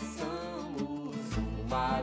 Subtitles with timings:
[0.00, 2.02] Atravessamos o mar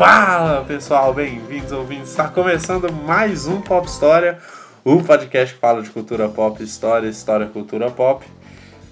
[0.00, 2.08] Fala pessoal, bem-vindos ouvintes.
[2.08, 4.38] Está começando mais um Pop História,
[4.82, 8.24] o podcast que fala de cultura pop, história, história, cultura pop.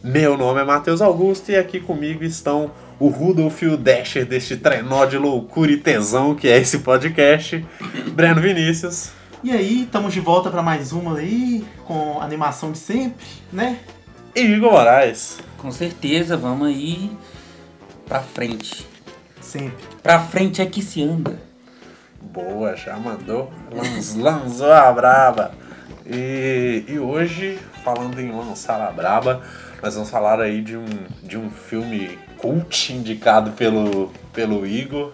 [0.04, 4.58] Meu nome é Matheus Augusto e aqui comigo estão o Rudolf e o Dasher deste
[4.58, 7.64] trenó de loucura e tesão que é esse podcast,
[8.12, 9.08] Breno Vinícius.
[9.42, 13.78] E aí, estamos de volta para mais uma aí, com a animação de sempre, né?
[14.34, 15.38] E Igor Moraes.
[15.56, 17.10] Com certeza, vamos aí
[18.06, 18.87] pra frente.
[19.48, 19.82] Sempre.
[20.02, 21.38] Pra frente é que se anda.
[22.20, 23.50] Boa, já mandou.
[24.18, 25.52] Lançou a braba.
[26.04, 29.40] E, e hoje, falando em lançar a braba,
[29.82, 30.84] nós vamos falar aí de um,
[31.22, 35.12] de um filme cult indicado pelo, pelo Igor.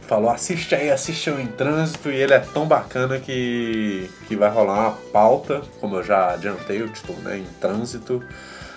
[0.00, 4.88] Falou, assiste aí, assiste em trânsito, e ele é tão bacana que, que vai rolar
[4.88, 7.36] uma pauta, como eu já adiantei o título, né?
[7.38, 8.22] Em trânsito.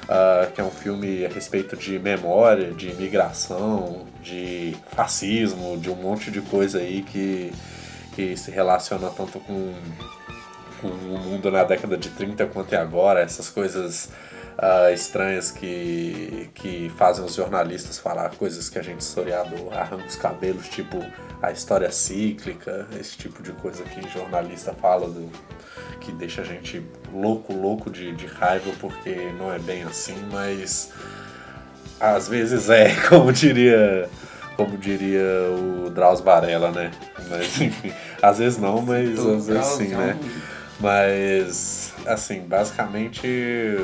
[0.09, 5.95] ah, que é um filme a respeito de memória, de imigração, de fascismo, de um
[5.95, 7.51] monte de coisa aí que,
[8.15, 9.73] que se relaciona tanto com,
[10.81, 14.09] com o mundo na década de 30 quanto é agora, essas coisas
[14.57, 20.15] ah, estranhas que, que fazem os jornalistas falar coisas que a gente historiador arranca os
[20.15, 20.97] cabelos, tipo
[21.41, 25.31] a história cíclica, esse tipo de coisa que jornalista fala do,
[26.01, 30.91] que deixa a gente louco, louco de, de raiva porque não é bem assim, mas
[31.99, 34.09] às vezes é, como diria,
[34.55, 36.91] como diria o Drauzio Varela, né?
[37.29, 40.17] Mas enfim, às vezes não, mas às vezes sim, né?
[40.79, 43.77] Mas assim, basicamente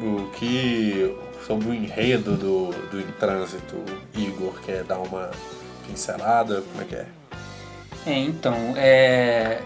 [0.00, 1.14] o que
[1.46, 3.76] sobre o enredo do, do Em Trânsito,
[4.16, 5.30] Igor quer dar uma
[5.86, 7.06] pincelada, como é que é?
[8.06, 9.60] É, então, é.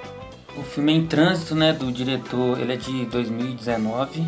[0.57, 4.27] O filme é Em Trânsito, né, do diretor, ele é de 2019.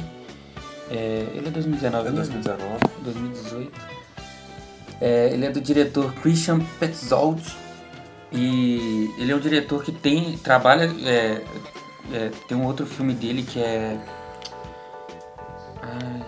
[0.90, 2.32] É, ele é 2019 É mesmo?
[2.34, 2.78] 2019.
[3.04, 3.72] 2018.
[5.00, 7.42] É, ele é do diretor Christian Petzold
[8.32, 11.42] e ele é um diretor que tem trabalha é,
[12.12, 13.96] é, tem um outro filme dele que é
[15.82, 16.22] ai,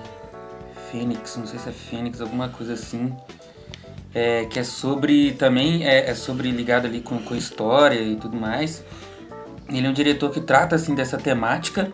[0.91, 3.15] Fênix, não sei se é Fênix, alguma coisa assim.
[4.13, 8.37] É, que é sobre também é, é sobre ligado ali com, com história e tudo
[8.37, 8.85] mais.
[9.69, 11.93] Ele é um diretor que trata assim dessa temática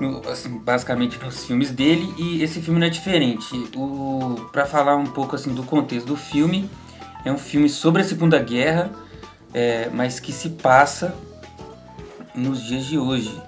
[0.00, 3.54] no- assim, basicamente nos filmes dele e esse filme não é diferente.
[3.76, 6.68] O para falar um pouco assim do contexto do filme,
[7.24, 8.90] é um filme sobre a Segunda Guerra,
[9.52, 11.14] é, mas que se passa
[12.34, 13.40] nos dias de hoje,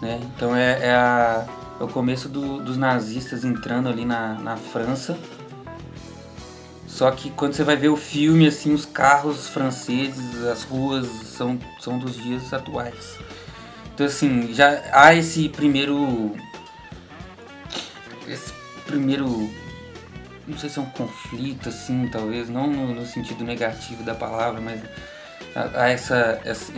[0.00, 0.20] né?
[0.34, 1.46] Então é, é, a-
[1.78, 5.18] é o começo do- dos nazistas entrando ali na, na França.
[6.86, 11.06] Só que quando você vai ver o filme, assim, os carros franceses, as ruas
[11.36, 13.18] são, são dos dias atuais.
[14.00, 16.34] Então assim, já há esse primeiro.
[18.26, 18.50] Esse
[18.86, 19.50] primeiro.
[20.48, 24.58] Não sei se é um conflito, assim, talvez, não no, no sentido negativo da palavra,
[24.58, 24.80] mas
[25.54, 26.72] há essa, essa,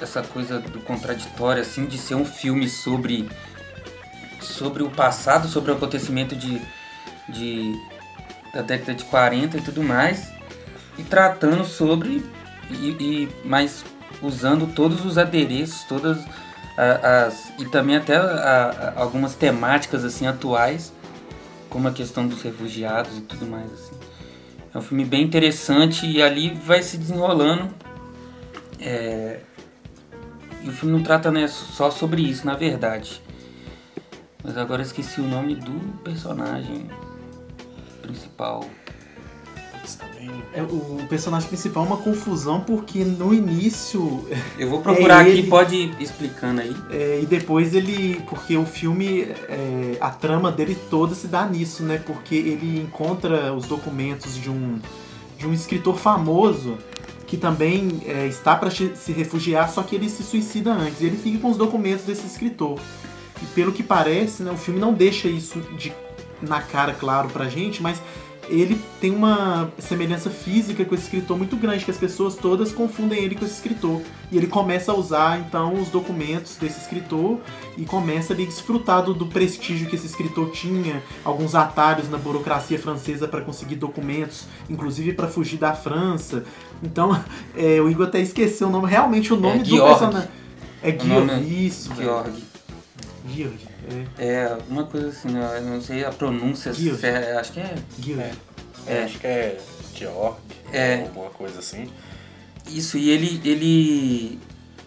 [0.00, 3.28] essa coisa do contraditório, assim, de ser um filme sobre.
[4.40, 6.62] sobre o passado, sobre o acontecimento de.
[7.28, 7.72] de
[8.54, 10.30] da década de 40 e tudo mais,
[10.96, 12.24] e tratando sobre.
[12.70, 13.84] e, e mas
[14.22, 16.18] usando todos os adereços, todas
[16.80, 20.92] as e também até a- algumas temáticas assim atuais,
[21.68, 23.94] como a questão dos refugiados e tudo mais assim.
[24.74, 27.68] É um filme bem interessante e ali vai se desenrolando.
[28.80, 29.40] é,
[30.62, 33.22] E o filme não trata né, só sobre isso, na verdade.
[34.44, 36.88] Mas agora esqueci o nome do personagem
[38.02, 38.64] principal.
[39.96, 40.30] Também.
[40.52, 44.26] É, o personagem principal é uma confusão porque no início
[44.58, 45.48] Eu vou procurar É aqui, ele.
[45.48, 46.74] pode ir explicando aí.
[46.90, 48.22] é, e depois ele.
[48.28, 52.00] Porque o filme, é, a trama dele toda se dá nisso, né?
[52.04, 54.78] Porque ele encontra os documentos de um,
[55.36, 56.78] de um escritor famoso
[57.26, 61.02] que também é, está para se refugiar, só que ele se suicida antes.
[61.02, 62.80] E ele fica com os documentos desse escritor.
[63.42, 65.92] E pelo que parece, né, o filme não deixa isso de,
[66.40, 68.00] na cara, claro, pra gente, mas
[68.48, 73.22] ele tem uma semelhança física com esse escritor muito grande, que as pessoas todas confundem
[73.22, 74.00] ele com esse escritor.
[74.30, 77.38] E ele começa a usar, então, os documentos desse escritor
[77.76, 82.78] e começa a desfrutar do, do prestígio que esse escritor tinha, alguns atalhos na burocracia
[82.78, 86.44] francesa para conseguir documentos, inclusive para fugir da França.
[86.82, 87.18] Então,
[87.56, 89.98] é, o Igor até esqueceu o nome, realmente o nome do Georg.
[89.98, 90.28] personagem.
[90.82, 91.92] É nome é isso.
[91.94, 92.30] Georg.
[93.28, 93.58] Georg,
[94.18, 94.24] é.
[94.24, 97.00] É, uma coisa assim, eu não sei a pronúncia, Georg.
[97.00, 97.74] certa, acho que é.
[98.00, 98.32] Georg.
[98.86, 99.02] É.
[99.04, 99.60] Acho que é
[99.94, 100.36] Georg,
[100.72, 101.02] É.
[101.02, 101.90] alguma coisa assim.
[102.68, 103.40] Isso, e ele.
[103.44, 104.38] ele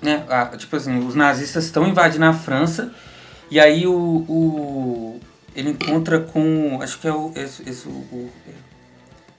[0.01, 2.93] né, a- tipo assim, os nazistas estão invadindo a França,
[3.49, 3.93] e aí o.
[4.27, 5.19] o
[5.55, 6.79] ele encontra com.
[6.81, 7.31] Acho que é o.
[7.35, 8.29] Esse, esse, o, o-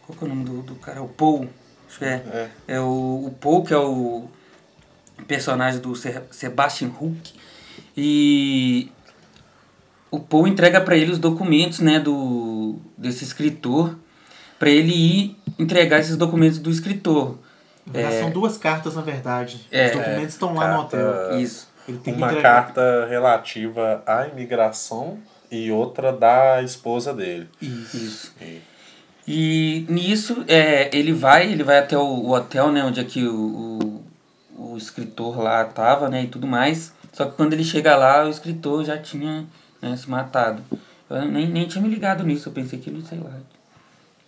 [0.06, 1.02] qual que é o nome do, do cara?
[1.02, 1.48] O Paul.
[1.88, 2.08] Acho que é.
[2.08, 2.48] É.
[2.68, 4.28] É o, o Paul, que é o
[5.26, 7.32] personagem do Se- Sebastian Hook.
[7.96, 8.90] E
[10.10, 13.96] o Paul entrega para ele os documentos, né, do desse escritor,
[14.58, 17.38] para ele ir entregar esses documentos do escritor.
[17.92, 19.66] Já São duas cartas, na verdade.
[19.70, 19.86] É.
[19.86, 21.38] Os documentos estão lá no hotel.
[21.40, 21.68] Isso.
[22.06, 25.18] Uma carta relativa à imigração
[25.50, 27.48] e outra da esposa dele.
[27.60, 27.96] Isso.
[27.96, 28.32] Isso.
[28.40, 28.72] E-
[29.26, 33.24] E nisso, é, ele vai, ele vai até o, o hotel, né, onde é que
[33.24, 34.02] o,
[34.56, 36.92] o, o escritor lá tava, né, e tudo mais.
[37.12, 39.46] Só que quando ele chega lá, o escritor já tinha
[39.80, 40.62] né, se matado.
[41.10, 43.30] Eu nem, nem tinha me ligado nisso, eu pensei que ele, sei lá,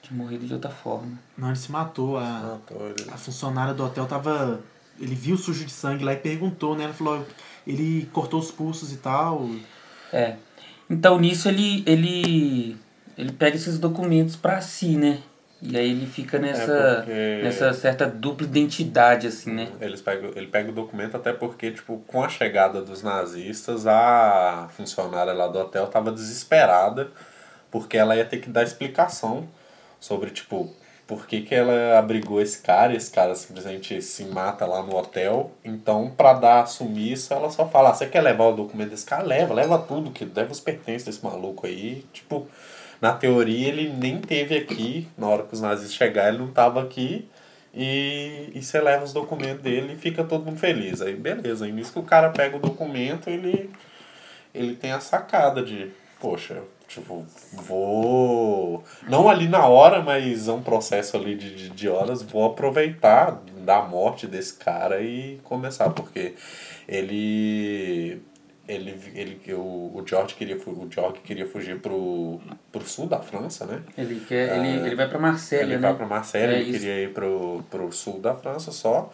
[0.02, 1.18] tinha morrido de outra forma.
[1.36, 2.18] Não, ele se matou.
[2.18, 3.10] A, Matou ele.
[3.10, 4.60] a funcionária do hotel tava.
[5.00, 6.84] Ele viu sujo de sangue lá e perguntou, né?
[6.84, 7.26] Ela falou.
[7.66, 9.48] Ele cortou os pulsos e tal.
[10.12, 10.36] É.
[10.88, 12.76] Então nisso ele, ele,
[13.16, 15.20] ele pega esses documentos pra si, né?
[15.66, 19.68] E aí ele fica nessa, É, nessa certa dupla identidade, assim, né?
[19.80, 24.68] Eles pegam, ele pega o documento até porque, tipo, com a chegada dos nazistas, a
[24.76, 27.08] funcionária lá do hotel tava desesperada
[27.70, 29.48] porque ela ia ter que dar explicação
[29.98, 30.70] sobre, tipo,
[31.06, 34.94] por que, que ela abrigou esse cara e esse cara simplesmente se mata lá no
[34.94, 35.50] hotel.
[35.64, 39.22] Então, pra dar sumiço, ela só fala, ah, você quer levar o documento desse cara?
[39.22, 42.04] Leva, leva tudo, que leva os pertences desse maluco aí.
[42.12, 42.46] Tipo,
[43.00, 46.82] na teoria ele nem teve aqui, na hora que os nazistas chegaram, ele não tava
[46.82, 47.28] aqui.
[47.76, 51.02] E, e você leva os documentos dele e fica todo mundo feliz.
[51.02, 53.70] Aí beleza, aí nisso que o cara pega o documento, ele,
[54.54, 58.84] ele tem a sacada de, poxa, tipo, vou.
[59.08, 63.42] Não ali na hora, mas é um processo ali de, de, de horas, vou aproveitar
[63.58, 66.34] da morte desse cara e começar, porque
[66.88, 68.22] ele.
[68.66, 72.40] Ele, ele, o, o George queria, o George queria fugir pro,
[72.72, 73.82] pro sul da França, né?
[73.96, 75.80] Ele, quer, ele, ele vai pra Marselha, Ele né?
[75.88, 76.78] vai para Marselha, É ele isso.
[76.80, 79.12] queria ir pro, pro sul da França só.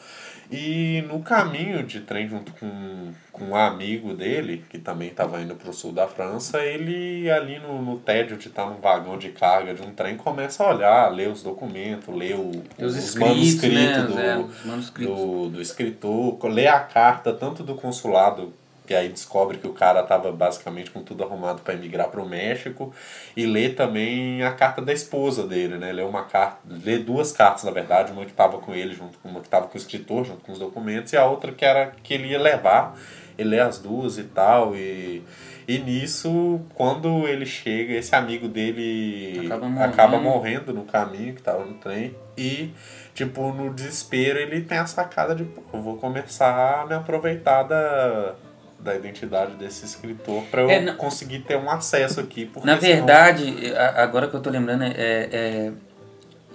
[0.53, 5.55] E no caminho de trem, junto com, com um amigo dele, que também estava indo
[5.55, 9.75] pro sul da França, ele ali no, no tédio de estar num vagão de carga
[9.75, 14.35] de um trem, começa a olhar, ler os documentos, ler o, Os os manuscritos né?
[14.37, 15.15] do, Os manuscritos.
[15.17, 18.53] do, do escritor, lê a carta tanto do consulado,
[18.91, 22.29] que aí descobre que o cara estava basicamente com tudo arrumado para emigrar para o
[22.29, 22.93] México,
[23.37, 25.93] e lê também a carta da esposa dele, né?
[25.93, 29.29] Lê uma carta, lê duas cartas na verdade, uma que estava com ele junto com
[29.29, 31.93] uma que estava com o escritor junto com os documentos e a outra que era
[32.03, 32.99] que ele ia levar.
[33.39, 35.23] Ele lê as duas e tal e
[35.69, 39.93] e nisso, quando ele chega, esse amigo dele Acaba morrendo.
[39.93, 42.13] acaba morrendo no caminho que tava no trem.
[42.37, 42.73] E,
[43.15, 47.63] tipo, no desespero, ele tem a sacada de, pô, eu vou começar a me aproveitar
[47.63, 48.35] da,
[48.83, 52.47] da identidade desse escritor pra eu É, na- conseguir ter um acesso aqui.
[52.47, 55.71] Porque Na senão- verdade, a- agora que eu tô lembrando, é, é-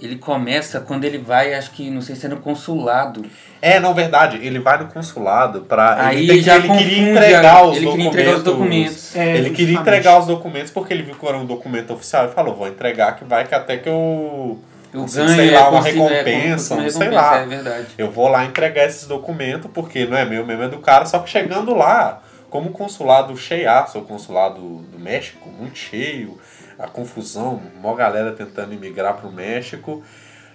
[0.01, 3.23] ele começa quando ele vai, acho que, não sei se é no consulado.
[3.61, 4.37] É, não, verdade.
[4.45, 6.07] Ele vai no consulado pra.
[6.07, 8.11] Aí ele, que- já ele queria entregar a- os ele documentos.
[8.15, 9.15] queria entregar os documentos.
[9.15, 12.31] É, ele queria entregar os documentos porque ele viu que era um documento oficial e
[12.33, 14.59] falou: vou entregar que vai que até que eu.
[14.95, 17.37] Eu consigo, ganho, sei lá, uma consigo- é, recompensa, um sei lá.
[17.39, 17.87] É verdade.
[17.97, 21.05] Eu vou lá entregar esses documentos porque não é meu, mesmo é do cara.
[21.05, 26.39] Só que chegando lá, como o consulado cheiaço, o consulado do México, muito cheio,
[26.79, 30.03] a confusão, uma galera tentando imigrar pro México,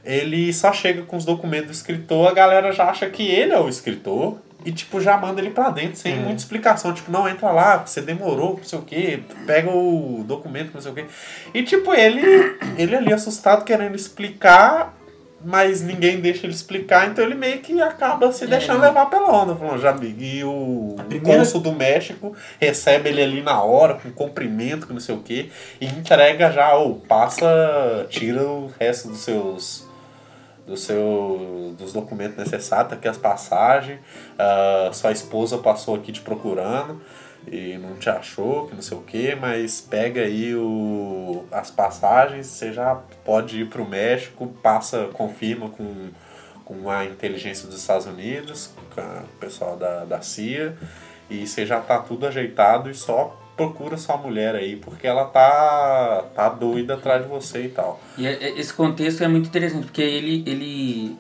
[0.04, 3.58] ele só chega com os documentos do escritor, a galera já acha que ele é
[3.60, 4.38] o escritor.
[4.64, 6.16] E, tipo, já manda ele pra dentro, sem É.
[6.16, 6.92] muita explicação.
[6.92, 10.92] Tipo, não, entra lá, você demorou, não sei o quê, pega o documento, não sei
[10.92, 11.06] o quê.
[11.54, 14.94] E, tipo, ele, ele ali assustado, querendo explicar,
[15.42, 19.56] mas ninguém deixa ele explicar, então ele meio que acaba se deixando levar pela onda.
[19.56, 24.86] Falando, já e o primeira- cônsul do México recebe ele ali na hora, com cumprimento,
[24.86, 25.48] com não sei o quê,
[25.80, 29.88] e entrega já, ou passa, tira o resto dos seus
[30.70, 33.98] do seu, dos documentos necessários, tá aqui as passagens,
[34.38, 37.00] ah, sua esposa passou aqui te procurando.
[37.50, 42.46] e não te achou, que não sei o que, mas pega aí o, as passagens,
[42.46, 46.10] você já pode ir pro México, passa, confirma com,
[46.64, 50.76] com a inteligência dos Estados Unidos, com o pessoal da, da CIA,
[51.30, 56.24] e você já tá tudo ajeitado e só procura sua mulher aí, porque ela tá,
[56.34, 58.00] tá doida atrás de você e tal.
[58.16, 61.16] E é- é- esse contexto é muito interessante, porque ele, ele,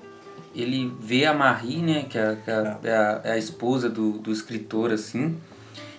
[0.54, 4.12] ele vê a Marie, né, que, é, que é- é a, é a esposa do,
[4.12, 5.36] do escritor, assim,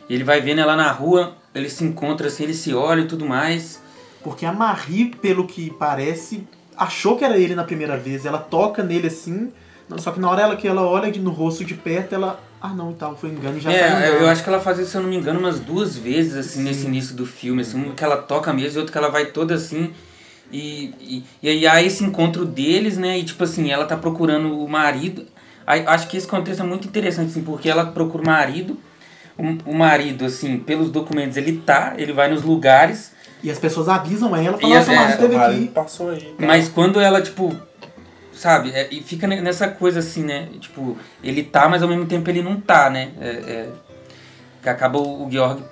[0.09, 3.07] e ele vai vendo ela na rua, ele se encontra assim, ele se olha e
[3.07, 3.79] tudo mais.
[4.23, 8.25] Porque a Marie, pelo que parece, achou que era ele na primeira vez.
[8.25, 9.51] Ela toca nele assim,
[9.89, 12.39] não, só que na hora ela, que ela olha no rosto de perto, ela.
[12.61, 14.03] Ah não, e tal, foi engano e já É, andando.
[14.21, 16.61] eu acho que ela faz isso, se eu não me engano, umas duas vezes, assim,
[16.61, 19.25] nesse início do filme, assim, uma que ela toca mesmo e outra que ela vai
[19.27, 19.91] toda assim.
[20.51, 23.17] E, e, e aí há esse encontro deles, né?
[23.17, 25.25] E tipo assim, ela tá procurando o marido.
[25.65, 28.77] Aí, acho que esse contexto é muito interessante, assim, porque ela procura o marido.
[29.37, 33.11] O, o marido, assim, pelos documentos, ele tá, ele vai nos lugares,
[33.43, 35.67] E as pessoas avisam ela, E falam, as- nossa, mas é, esteve marido aqui.
[35.73, 36.19] passou aí.
[36.37, 36.45] tá?
[36.45, 37.55] mas quando ela, tipo,
[38.41, 40.47] sabe, é, e fica ne- nessa coisa assim, né?
[40.59, 43.11] Tipo, ele tá, mas ao mesmo tempo ele não tá, né?
[43.21, 43.69] É, é,
[44.63, 45.63] que acaba o, o Georg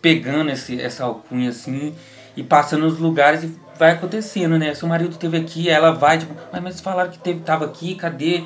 [0.00, 1.94] pegando esse, essa alcunha assim
[2.34, 4.74] e passando nos lugares e vai acontecendo, né?
[4.74, 8.42] Seu marido esteve aqui, ela vai, tipo, mas falaram que teve, tava aqui, cadê?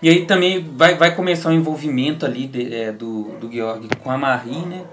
[0.00, 4.10] E aí também vai, vai começar o envolvimento ali de- é, do, do Georg com
[4.10, 4.84] a Marie, né?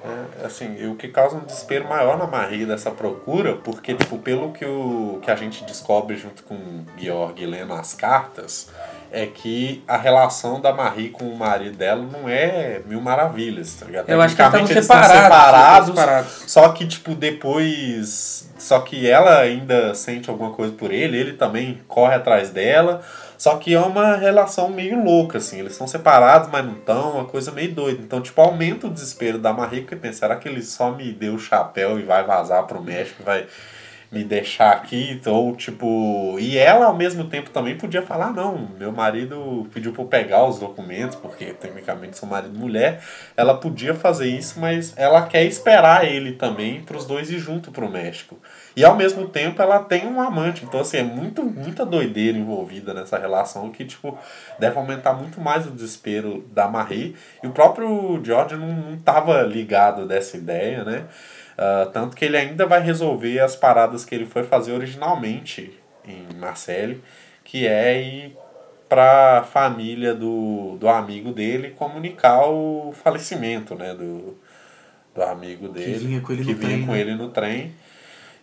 [0.41, 4.17] É, assim, e o que causa um desespero maior na Marie dessa procura, porque, tipo,
[4.17, 8.69] pelo que, o, que a gente descobre junto com o Georg lendo as cartas,
[9.11, 13.85] é que a relação da Marie com o marido dela não é mil maravilhas, tá
[13.85, 14.09] ligado?
[14.09, 15.23] Eu acho que eles estavam estão separados.
[15.23, 16.43] separados, separados.
[16.47, 18.49] só que, tipo, depois.
[18.57, 23.01] Só que ela ainda sente alguma coisa por ele, ele também corre atrás dela.
[23.37, 25.59] Só que é uma relação meio louca, assim.
[25.59, 28.01] Eles são separados, mas não estão, uma coisa meio doida.
[28.01, 31.35] Então, tipo, aumenta o desespero da Marie, porque pensa, será que ele só me deu
[31.35, 33.45] o chapéu e vai vazar pro México, vai
[34.11, 35.19] me deixar aqui?
[35.25, 36.37] Ou, tipo.
[36.39, 40.45] E ela, ao mesmo tempo, também podia falar: não, meu marido pediu pra eu pegar
[40.45, 43.03] os documentos, porque tecnicamente sou marido e mulher.
[43.35, 47.71] Ela podia fazer isso, mas ela quer esperar ele também para os dois ir junto
[47.71, 48.37] pro México.
[48.75, 50.65] E ao mesmo tempo ela tem um amante.
[50.65, 54.17] Então, assim, é muito, muita doideira envolvida nessa relação que, tipo,
[54.59, 57.15] deve aumentar muito mais o desespero da Marie.
[57.41, 61.05] E o próprio George não, não tava ligado dessa ideia, né?
[61.57, 65.73] Ah, tanto que ele ainda vai resolver as paradas que ele foi fazer originalmente
[66.05, 67.01] em Marseille,
[67.43, 68.37] que é ir
[68.87, 73.93] pra família do, do amigo dele comunicar o falecimento, né?
[73.93, 74.37] Do,
[75.13, 75.93] do amigo dele.
[76.07, 76.99] vinha com ele que no vinha trem, com né?
[76.99, 77.73] ele no trem.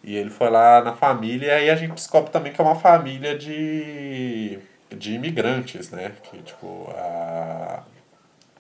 [0.05, 3.37] E ele foi lá na família, e a gente descobre também que é uma família
[3.39, 4.59] de,
[4.91, 6.13] de imigrantes, né?
[6.25, 7.85] Que, tipo, a,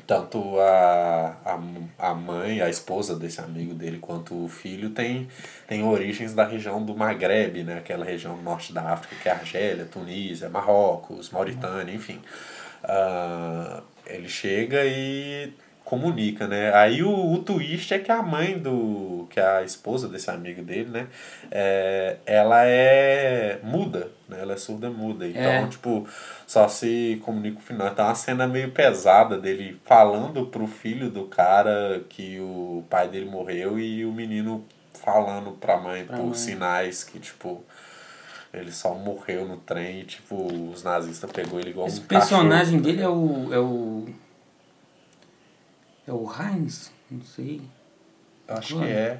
[0.06, 5.28] tanto a, a, a mãe, a esposa desse amigo dele, quanto o filho tem,
[5.66, 7.78] tem origens da região do Maghreb, né?
[7.78, 12.20] Aquela região norte da África, que é Argélia, Tunísia, Marrocos, Mauritânia, enfim.
[12.84, 15.52] Ah, ele chega e
[15.84, 16.72] comunica, né?
[16.74, 19.26] Aí o, o twist é que a mãe do...
[19.30, 21.06] que é a esposa desse amigo dele, né?
[21.50, 24.38] É, ela é muda, né?
[24.40, 25.26] Ela é surda muda.
[25.26, 25.66] Então, É.
[25.66, 26.06] tipo,
[26.46, 27.88] só se comunica o final.
[27.88, 33.08] Então é uma cena meio pesada dele falando pro filho do cara que o pai
[33.08, 36.34] dele morreu e o menino falando pra mãe Pra por mãe.
[36.34, 37.62] sinais que, tipo...
[38.54, 40.36] Ele só morreu no trem e, tipo,
[40.70, 43.48] os nazistas pegou ele igual Esse um personagem cachorro, dele é o.
[43.54, 44.06] É o.
[46.06, 46.90] É o Heinz?
[47.10, 47.60] Não sei.
[48.48, 49.18] Acho que é.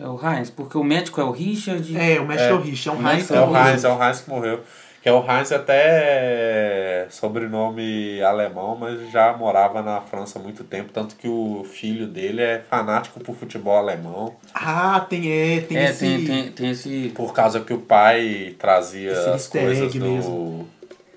[0.00, 1.96] É o Heinz, porque o médico é o Richard.
[1.96, 2.50] É, o México É.
[2.50, 3.66] é o Rich, é um O Heinz É o morreu.
[3.66, 4.60] Heinz, é o Heinz que morreu.
[5.02, 10.92] Que é o Heinz até sobrenome alemão, mas já morava na França há muito tempo,
[10.92, 15.90] tanto que o filho dele é fanático por futebol alemão, Ah, tem, é, tem É,
[15.90, 15.98] esse...
[16.06, 17.12] tem, tem, tem esse.
[17.16, 20.00] por causa que o pai trazia Esse as coisas do.
[20.06, 20.68] mesmo.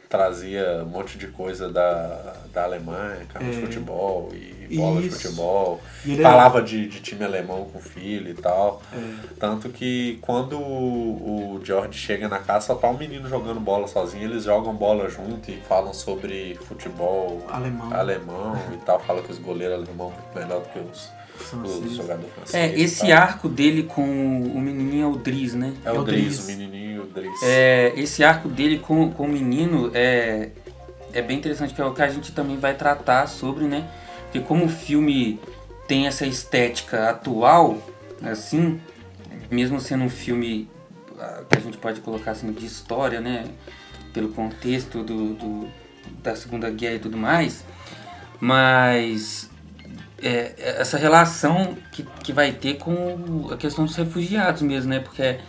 [0.10, 3.54] Trazia um monte de coisa da, da Alemanha, de É.
[3.62, 5.22] futebol e bola de Isso.
[5.22, 5.82] futebol.
[6.06, 8.82] E ele é- Falava de, de time alemão com o filho e tal.
[8.94, 9.00] É.
[9.40, 13.88] Tanto que quando o, o George chega na casa, só tá um menino jogando bola
[13.88, 17.94] sozinho, eles jogam bola junto e falam sobre futebol Alemão.
[17.94, 19.00] alemão e tal.
[19.00, 21.92] Fala que os goleiros alemão são melhor do que os, os Francês.
[21.92, 22.56] jogadores franceses.
[22.56, 25.74] É, esse arco dele com o menininho é o Driz, né?
[25.84, 26.44] É É o o Driz, Driz.
[26.44, 27.44] o menininho, o Driz.
[27.44, 30.50] É, esse arco dele com, com o menino é,
[31.14, 33.86] é bem interessante, que é o que a gente também vai tratar sobre, né?
[34.36, 35.40] Porque como o filme
[35.88, 37.78] tem essa estética atual,
[38.22, 38.82] assim,
[39.50, 40.68] mesmo sendo um filme
[41.18, 43.46] ah, que a gente pode colocar assim de história, né?
[44.14, 45.68] Pelo contexto do, do-
[46.22, 47.64] da Segunda Guerra e tudo mais,
[48.42, 49.50] mas
[50.22, 55.00] é, é essa relação que, que vai ter com a questão dos refugiados mesmo, né?
[55.00, 55.40] Porque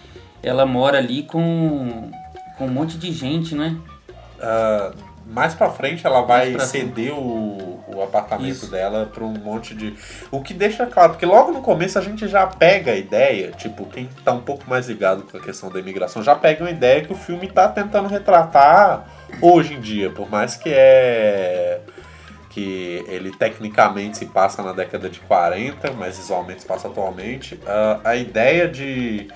[0.44, 2.08] ela mora ali com,
[2.56, 3.76] com um monte de gente, né?
[4.40, 4.92] Ah,
[5.26, 8.70] mais pra frente ela vai ceder o, o apartamento Isso.
[8.70, 9.94] dela pra um monte de.
[10.30, 13.86] O que deixa claro, porque logo no começo a gente já pega a ideia, tipo,
[13.86, 17.02] quem tá um pouco mais ligado com a questão da imigração já pega uma ideia
[17.02, 19.06] que o filme tá tentando retratar
[19.42, 21.80] hoje em dia, por mais que é.
[22.50, 27.58] que ele tecnicamente se passa na década de 40, mas visualmente se passa atualmente.
[27.66, 29.28] ah, a ideia de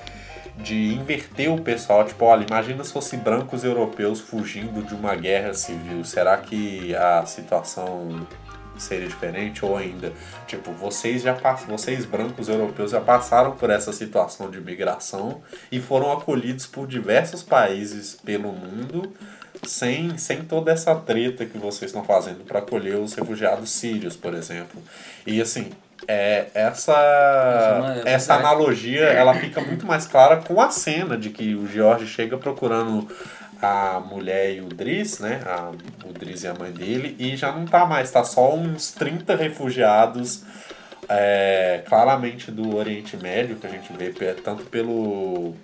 [0.62, 5.54] de inverter o pessoal, tipo, olha, imagina se fosse brancos europeus fugindo de uma guerra
[5.54, 8.26] civil, será que a situação
[8.80, 10.12] seria diferente ou ainda,
[10.46, 11.64] tipo, vocês já pass...
[11.64, 17.42] vocês brancos europeus já passaram por essa situação de migração e foram acolhidos por diversos
[17.42, 19.12] países pelo mundo
[19.62, 24.34] sem, sem toda essa treta que vocês estão fazendo para acolher os refugiados sírios, por
[24.34, 24.82] exemplo.
[25.26, 25.70] E assim,
[26.06, 28.54] é, essa é é essa verdade.
[28.54, 33.08] analogia ela fica muito mais clara com a cena de que o George chega procurando
[33.60, 35.40] a mulher e o Driz, né?
[35.44, 35.70] A,
[36.06, 39.36] o Driz e a mãe dele, e já não tá mais, tá só uns 30
[39.36, 40.44] refugiados,
[41.08, 45.54] é, claramente do Oriente Médio, que a gente vê tanto pelo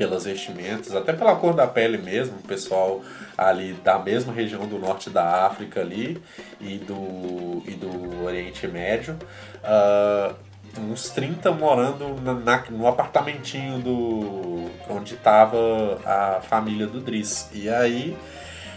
[0.00, 3.02] pelas vestimentas, até pela cor da pele mesmo, o pessoal
[3.36, 6.18] ali da mesma região do norte da África ali
[6.58, 9.18] e do, e do Oriente Médio.
[9.62, 10.32] Ah,
[10.78, 15.56] uns 30 morando na, na- no apartamentinho do onde tava
[16.04, 17.48] a família do Driz.
[17.52, 18.16] E aí,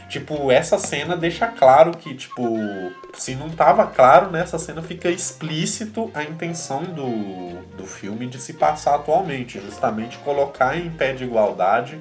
[0.09, 2.43] tipo, essa cena deixa claro que, tipo,
[3.13, 8.39] se não tava claro, né, essa cena fica explícito a intenção do, do filme de
[8.39, 11.99] se passar atualmente, justamente colocar em pé de igualdade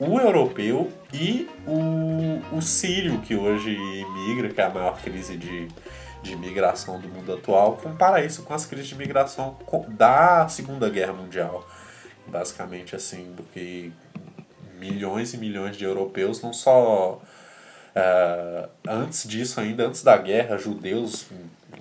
[0.00, 5.66] o europeu e o, o sírio, que hoje imigra, que é a maior crise de,
[6.22, 9.56] de imigração do mundo atual, compara isso com as crises de imigração
[9.88, 11.66] da Segunda Guerra Mundial.
[12.26, 13.90] Basicamente assim, porque
[14.78, 17.20] milhões e milhões de europeus não só
[17.94, 21.26] ah, antes disso ainda, antes da guerra, judeus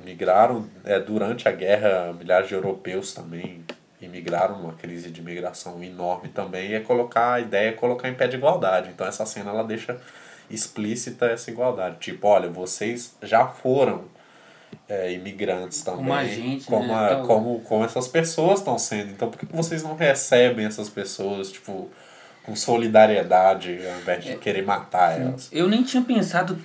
[0.04, 3.64] migraram, é, durante a guerra, milhares de europeus também
[4.02, 8.16] imigraram numa crise de imigração enorme também, e é colocar, a ideia é colocar em
[8.16, 8.90] pé de igualdade.
[8.90, 10.00] Então essa cena ela deixa
[10.50, 11.98] explícita essa igualdade.
[12.00, 14.06] Tipo, olha, vocês já foram
[14.90, 16.00] é, imigrantes também.
[16.00, 16.94] Como a gente, como, né?
[16.96, 19.12] a- Então- como, como essas pessoas estão sendo.
[19.12, 21.90] Então por que vocês não recebem essas pessoas, tipo,
[22.44, 24.32] com solidariedade, ao invés É.
[24.32, 25.50] de querer matar elas?
[25.52, 26.58] Eu nem tinha pensado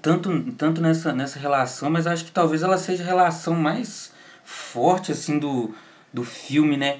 [0.00, 4.12] tanto, tanto nessa, nessa relação, mas acho que talvez ela seja a relação mais
[4.44, 5.74] forte, assim, do,
[6.12, 6.98] do filme, né?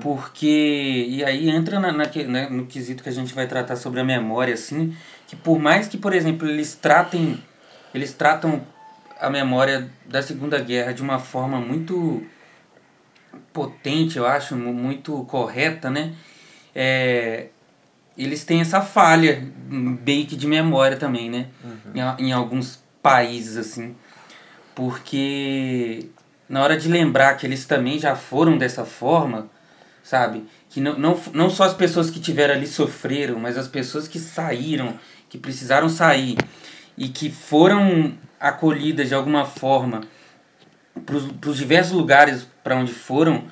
[0.00, 3.76] Porque, e aí entra na, na, que- né, no quesito que a gente vai tratar
[3.76, 4.94] sobre a memória, assim,
[5.26, 7.42] que por mais que, por exemplo, eles tratem,
[7.94, 8.62] eles tratam
[9.24, 12.22] a memória da Segunda Guerra de uma forma muito
[13.52, 16.12] potente, eu acho, mu- muito correta, né?
[16.74, 17.46] É,
[18.16, 21.46] eles têm essa falha meio que de memória também, né?
[21.94, 23.94] Em, a- em alguns países, assim.
[24.74, 26.06] Porque
[26.48, 29.48] na hora de lembrar que eles também já foram dessa forma,
[30.02, 30.44] sabe?
[30.68, 34.18] Que não, não, não só as pessoas que tiveram ali sofreram, mas as pessoas que
[34.18, 36.36] saíram, que precisaram sair
[36.98, 38.14] e que foram
[38.48, 40.02] acolhidas de alguma forma
[41.06, 41.16] para
[41.50, 43.44] os diversos lugares para onde foram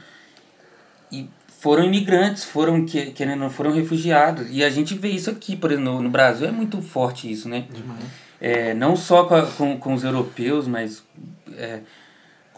[1.11, 1.29] e
[1.61, 4.47] foram imigrantes, foram que querendo não, foram refugiados.
[4.51, 7.49] E a gente vê isso aqui, por exemplo, no, no Brasil é muito forte isso,
[7.49, 7.65] né?
[8.41, 11.05] É, não só com, a- com, com os europeus, mas
[11.57, 11.81] é,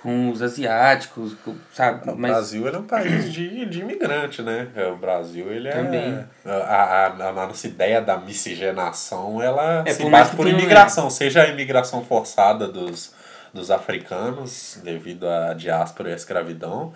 [0.05, 2.11] com os asiáticos, com- sabe?
[2.11, 4.69] O mas, Brasil ele é um país de, de imigrante, né?
[4.77, 5.73] É, O Brasil ele é.
[5.73, 6.23] Também.
[6.45, 11.40] A, a, a nossa ideia da miscigenação ela É, se por base por imigração, seja
[11.43, 13.14] a imigração forçada dos,
[13.55, 16.93] dos africanos devido à diáspora e à escravidão,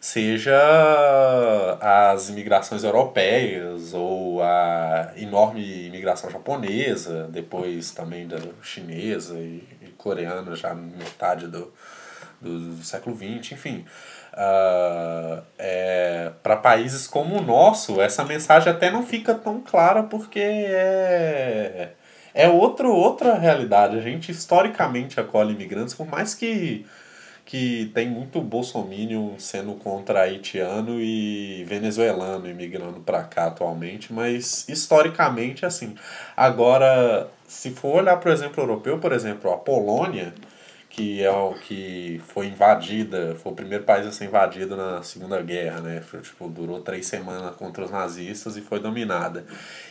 [0.00, 0.58] seja
[1.80, 10.56] as imigrações europeias ou a enorme imigração japonesa, depois também da chinesa e, e coreana
[10.56, 11.72] já metade do,
[12.40, 13.84] do, do século XX, enfim.
[14.40, 20.38] Ah, é, para países como o nosso, essa mensagem até não fica tão clara porque
[20.40, 21.90] é,
[22.32, 23.98] é outro, outra realidade.
[23.98, 26.86] A gente historicamente acolhe imigrantes, por mais que,
[27.44, 35.66] que tem muito bolsominion sendo contra haitiano e venezuelano imigrando para cá atualmente, mas historicamente
[35.66, 35.96] assim.
[36.36, 40.32] Agora, se for olhar para o exemplo europeu, por exemplo, a Polônia,
[40.90, 45.40] que é o que foi invadida, foi o primeiro país a ser invadido na Segunda
[45.42, 46.02] Guerra, né?
[46.22, 49.44] Tipo, durou três semanas contra os nazistas e foi dominada.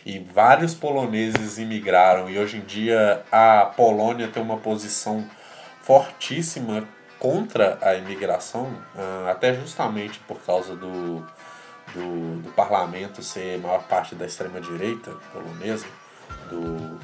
[0.05, 5.23] E vários poloneses imigraram e hoje em dia a Polônia tem uma posição
[5.81, 6.87] fortíssima
[7.19, 11.25] contra a imigração, ah, até justamente por causa do,
[11.93, 15.85] do, do parlamento ser maior parte da extrema-direita polonesa,
[16.49, 16.99] do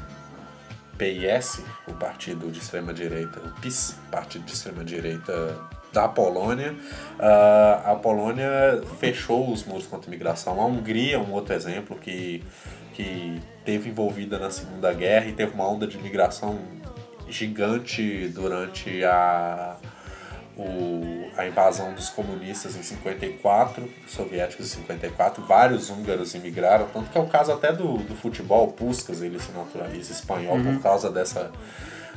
[1.03, 5.59] PIS, o partido de extrema-direita, o PIS, partido de extrema-direita
[5.91, 6.73] da Polônia,
[7.19, 10.61] ah, a Polônia fechou os muros contra a imigração.
[10.61, 12.41] A Hungria é um outro exemplo que,
[12.93, 16.57] que teve envolvida na Segunda Guerra e teve uma onda de imigração
[17.27, 19.75] gigante durante a,
[20.57, 27.17] o, a invasão dos comunistas em 54, soviéticos em 54, vários húngaros imigraram, tanto que
[27.17, 31.51] é o caso até do, do futebol, Puskas, ele se naturaliza espanhol por causa dessa,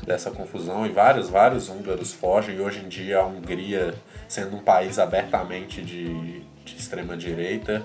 [0.04, 3.94] dessa confusão, e vários, vários húngaros fogem, e hoje em dia a Hungria,
[4.28, 7.84] sendo um país abertamente de, de extrema-direita,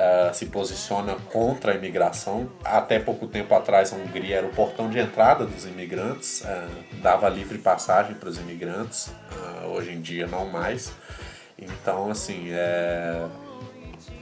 [0.00, 2.48] ah, se posiciona contra a imigração.
[2.64, 6.68] Até pouco tempo atrás, a Hungria era o portão de entrada dos imigrantes, ah,
[7.02, 9.10] dava livre passagem para os imigrantes.
[9.32, 10.92] Ah, hoje em dia, não mais.
[11.58, 13.26] Então, assim, é,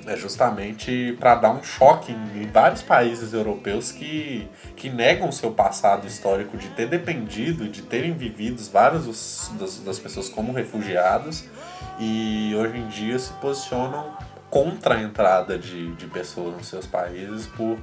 [0.07, 6.07] é justamente para dar um choque em, vários países europeus que, que negam seu passado
[6.07, 11.45] histórico de ter dependido, de terem vivido das, das pessoas como refugiados
[11.99, 14.16] e hoje em dia se posicionam
[14.57, 17.79] contra a entrada de, de pessoas nos seus países por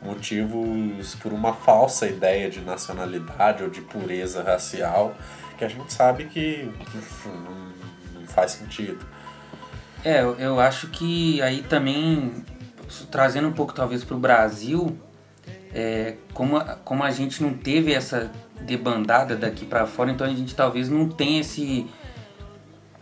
[0.00, 5.14] motivos, por uma falsa ideia de nacionalidade ou de pureza racial
[5.58, 6.72] que a gente sabe que
[7.26, 9.04] não, não faz sentido.
[10.02, 12.42] É, eu, eu acho que aí também,
[13.10, 14.98] trazendo um pouco talvez para o Brasil,
[15.74, 18.30] é, como, como a gente não teve essa
[18.62, 21.86] debandada daqui para fora, então a gente talvez não tenha esse,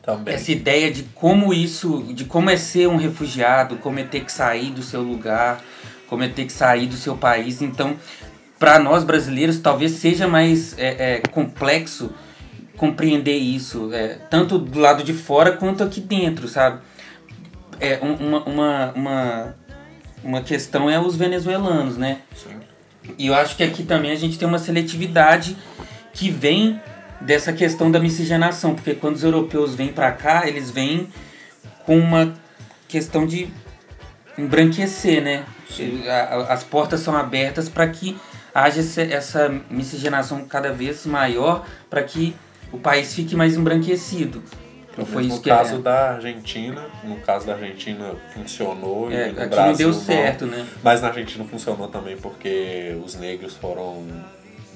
[0.03, 0.35] Também.
[0.35, 4.33] essa ideia de como isso, de como é ser um refugiado, como é ter que
[4.33, 5.63] sair do seu lugar,
[6.09, 7.63] como é ter que sair do seu país.
[7.63, 7.97] Então,
[8.59, 12.13] para nós brasileiros, talvez seja mais é, é, complexo
[12.77, 16.81] compreender isso, é, tanto do lado de fora quanto aqui dentro, sabe?
[17.79, 19.57] É, um- uma, uma, uma,
[20.25, 22.19] uma questão é os venezuelanos, né?
[22.35, 22.57] Sim.
[23.19, 25.57] E eu acho que aqui também a gente tem uma seletividade
[26.13, 26.81] que vem
[27.25, 31.09] dessa questão da miscigenação, porque quando os europeus vêm para cá, eles vêm
[31.87, 32.33] com uma
[32.89, 33.49] questão de
[34.37, 35.45] embranquecer, né?
[36.49, 38.17] As portas são abertas para que
[38.55, 38.81] haja
[39.11, 42.35] essa- miscigenação cada vez maior, para que
[42.71, 44.43] o país fique mais embranquecido.
[44.97, 45.79] No Foi isso no que caso é.
[45.79, 50.67] da Argentina, no caso da Argentina funcionou É, e no Brasil não deu certo, né?
[50.83, 54.07] Mas na Argentina funcionou também porque os negros foram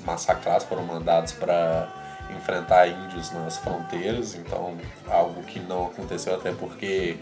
[0.06, 1.88] massacrados, foram mandados para
[2.36, 4.76] enfrentar índios nas fronteiras, então
[5.08, 7.16] algo que não aconteceu até porque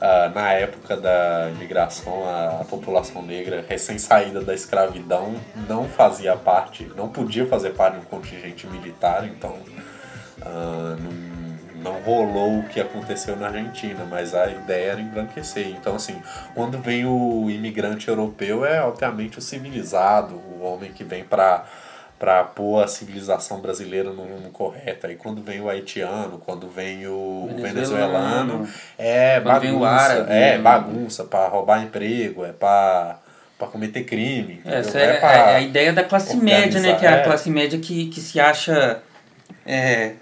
[0.00, 5.34] ah, na época da imigração a, a população negra recém-saída da escravidão
[5.68, 9.56] não fazia parte, não podia fazer parte de um contingente militar, então
[10.42, 15.68] ah, não, não rolou o que aconteceu na Argentina, mas a ideia era embranquecer.
[15.68, 16.20] Então, assim,
[16.54, 21.64] quando vem o imigrante europeu, é obviamente o civilizado, o homem que vem para
[22.24, 25.06] para pôr a civilização brasileira no rumo correto.
[25.06, 28.64] Aí quando vem o haitiano, quando vem o Venezuelano.
[28.64, 33.18] venezuelano, é Quando vem o bagunça, árabe, é bagunça para roubar emprego, é para
[33.58, 34.60] para cometer crime?
[34.64, 36.94] Essa é, pra- é a ideia da classe média, né?
[36.98, 37.22] Que é a é.
[37.24, 39.00] classe média que, que se acha.
[39.66, 40.12] é,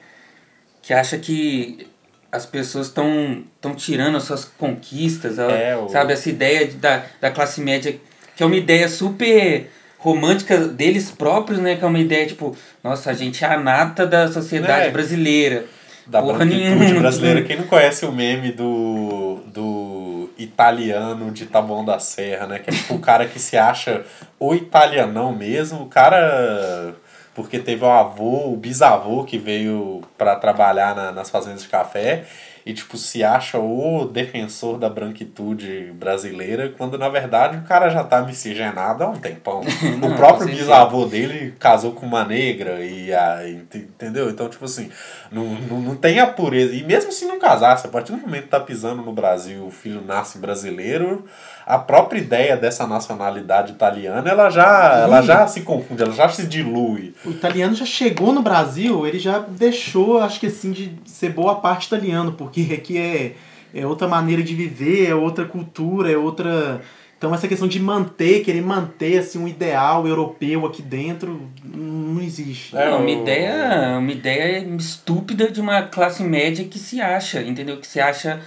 [0.83, 1.87] que acha que
[2.33, 6.13] as pessoas estão estão tirando as suas conquistas, É, o- sabe?
[6.15, 7.97] Essa ideia de- da, da classe média,
[8.37, 9.71] que é uma ideia super
[10.03, 11.77] romântica deles próprios, né?
[11.77, 14.91] Que é uma ideia tipo, nossa, a gente é a nata da sociedade É.
[14.91, 15.65] brasileira.
[16.07, 17.43] da Porra branquitude brasileira.
[17.43, 22.59] Quem não conhece o meme do, do italiano de Taboão da Serra, né?
[22.59, 24.03] Que é tipo o cara que se acha
[24.39, 26.95] o italianão mesmo, o cara.
[27.35, 32.25] Porque teve o avô, o bisavô que veio para trabalhar na- nas fazendas de café
[32.65, 38.05] e, tipo, se acha o defensor da branquitude brasileira, quando na verdade o cara já
[38.05, 39.63] tá miscigenado há um tempão.
[40.01, 44.29] Não, o próprio bisavô dele casou com uma negra e a, ent- entendeu?
[44.31, 44.91] Então, tipo assim,
[45.31, 46.73] não, não, não tem a pureza.
[46.75, 49.71] E mesmo se não casasse, a partir do momento que tá pisando no Brasil, o
[49.71, 51.25] filho nasce brasileiro,
[51.67, 56.47] a própria ideia dessa nacionalidade italiana, ela já, ela já se confunde, ela já se
[56.47, 57.15] dilui.
[57.25, 61.57] O italiano já chegou no Brasil, ele já deixou, acho que assim, de ser boa
[61.57, 63.35] parte italiano, porque aqui é,
[63.75, 66.81] é outra maneira de viver, é outra cultura, é outra.
[67.17, 72.77] Então essa questão de manter, querer manter assim, um ideal europeu aqui dentro, não existe.
[72.77, 77.77] É, Não, uma ideia, uma ideia estúpida de uma classe média que se acha, entendeu?
[77.79, 78.41] Que se acha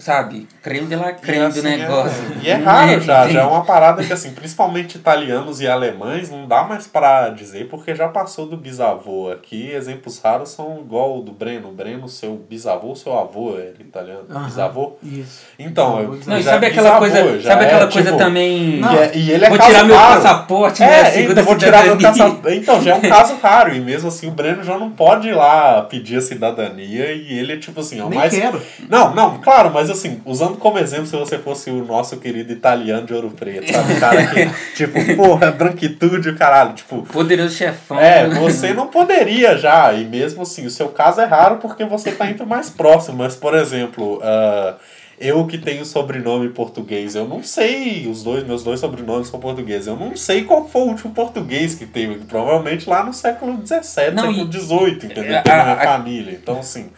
[0.00, 2.22] sabe, creme de la E, creme assim, do negócio.
[2.42, 6.30] É, e é raro já, já é uma parada que, assim, principalmente italianos e alemães,
[6.30, 9.30] não dá mais pra dizer, porque já passou do bisavô.
[9.30, 11.68] Aqui, exemplos raros são igual o do Breno.
[11.68, 14.24] O Breno, seu bisavô, seu avô é italiano.
[14.30, 14.44] Aham.
[14.46, 14.96] Bisavô?
[15.02, 15.42] Isso.
[15.58, 16.18] Então, eu-.
[16.26, 18.80] Não, e já sabe é aquela bisavô, coisa, já sabe é, aquela coisa tipo, também...
[18.80, 20.14] Não, E, é- e ele é Vou tirar meu raro.
[20.22, 21.00] passaporte, né?
[21.00, 22.56] É, segunda então, vou tirar meu passaporte.
[22.56, 23.74] Então, já é um caso raro.
[23.74, 27.12] E mesmo assim, o Breno já não pode ir lá pedir a cidadania.
[27.12, 28.32] E ele é tipo assim, é o mais.
[28.32, 28.62] quero.
[28.88, 33.06] Não, não, claro, mas assim, usando como exemplo, se você fosse o nosso querido italiano
[33.06, 33.92] de ouro preto, sabe?
[33.94, 36.72] O cara que, tipo, porra, branquitude, o caralho.
[36.74, 37.98] Tipo, Poderoso chefão.
[38.00, 42.12] é, você não poderia já, e mesmo assim, o seu caso é raro porque você
[42.12, 44.74] tá entre mais próximo, mas, por exemplo, ah,
[45.18, 49.86] eu que tenho sobrenome português, eu não sei, os dois, meus dois sobrenomes são portugueses,
[49.86, 53.82] eu não sei qual foi o último português que teve, provavelmente lá no século XVII,
[53.84, 55.36] século XVIII, entendeu?
[55.38, 56.90] a- Teve na minha a- família, então assim...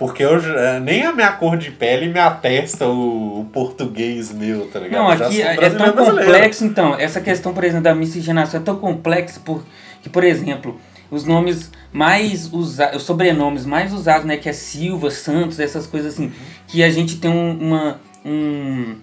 [0.00, 4.66] Porque eu, já- nem a minha cor de pele me atesta o, o português meu,
[4.68, 4.98] tá ligado?
[4.98, 6.24] Não, aqui é tão brasileiro.
[6.32, 6.98] complexo, então.
[6.98, 9.62] Essa questão, por exemplo, da miscigenação é tão complexa por,
[10.02, 15.10] que, por exemplo, os nomes mais usados, os sobrenomes mais usados, né, que é Silva,
[15.10, 16.32] Santos, essas coisas assim,
[16.66, 18.96] que a gente tem um, uma, um,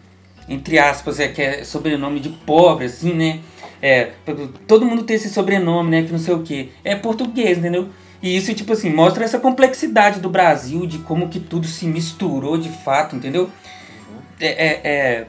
[0.50, 3.40] entre aspas, é que é sobrenome de pobre, assim, né?
[3.80, 4.14] É,
[4.68, 6.72] todo mundo tem esse sobrenome, né, que não sei o que.
[6.84, 7.88] É português, entendeu?
[8.22, 12.58] E isso, tipo assim, mostra essa complexidade do Brasil, de como que tudo se misturou
[12.58, 13.50] de fato, entendeu?
[14.40, 15.28] É, é, é-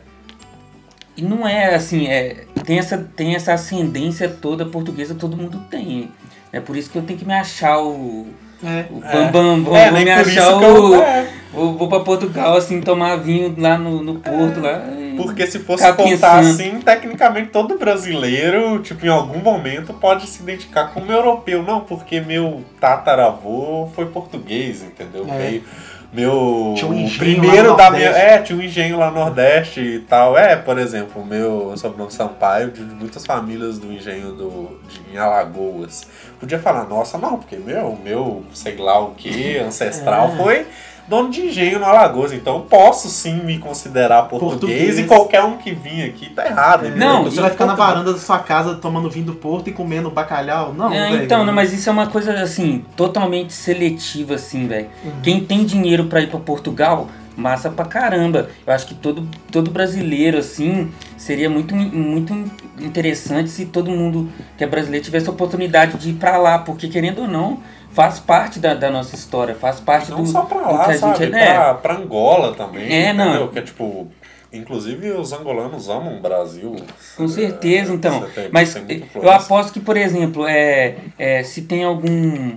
[1.16, 6.10] e não é assim, é, tem, essa, tem essa ascendência toda portuguesa, todo mundo tem.
[6.52, 8.26] É por isso que eu tenho que me achar o.
[8.62, 8.84] É.
[8.90, 9.30] O É.
[9.30, 10.94] Bambam, vou, É, vou nem me por achar que o.
[10.94, 11.02] eu...
[11.02, 11.28] É.
[11.52, 14.82] Vou, vou pra Portugal, assim, tomar vinho lá no, no Porto, lá.
[15.22, 20.88] Porque se fosse contar assim, tecnicamente todo brasileiro, tipo, em algum momento pode se identificar
[20.94, 21.62] como europeu.
[21.62, 25.26] Não, porque meu tataravô foi português, entendeu?
[25.28, 25.38] É.
[25.38, 25.64] Veio
[26.12, 29.18] meu Tinha um engenho primeiro lá no da minha, é, tinha um engenho lá no
[29.18, 30.38] Nordeste e tal.
[30.38, 35.18] É, por exemplo, o meu sobrenome Sampaio, de muitas famílias do engenho do de, em
[35.18, 36.06] Alagoas.
[36.40, 40.36] Podia falar, nossa, não, porque meu, meu, sei lá o que, ancestral É.
[40.36, 40.66] foi
[41.08, 44.98] dono de engenho no Alagoas, então eu posso sim me considerar português, Português.
[44.98, 46.84] e qualquer um que vir aqui tá errado.
[46.84, 47.08] É, entendeu?
[47.08, 50.10] Não, você vai ficar na varanda da sua casa tomando vinho do Porto e comendo
[50.10, 50.74] bacalhau?
[50.74, 54.88] Não, É, então, não, mas isso é uma coisa assim, totalmente seletiva, assim, velho.
[55.04, 55.12] Uhum.
[55.22, 58.50] Quem tem dinheiro pra ir pra Portugal, massa pra caramba.
[58.66, 62.34] Eu acho que todo, todo brasileiro, assim, seria muito, muito
[62.80, 66.88] interessante se todo mundo que é brasileiro tivesse a oportunidade de ir pra lá, porque
[66.88, 67.60] querendo ou não,
[67.98, 71.18] faz parte da, da nossa história, faz parte Não do, só pra lá, que sabe?
[71.18, 71.52] gente é.
[71.52, 73.40] Pra, pra Angola também, É, entendeu?
[73.40, 73.48] não.
[73.48, 74.06] Que é tipo...
[74.52, 76.76] Inclusive os angolanos amam o Brasil.
[77.16, 78.20] Com certeza, então.
[78.20, 78.74] Você tem- Mas
[79.16, 82.56] eu aposto que, por exemplo, é, é, se tem algum.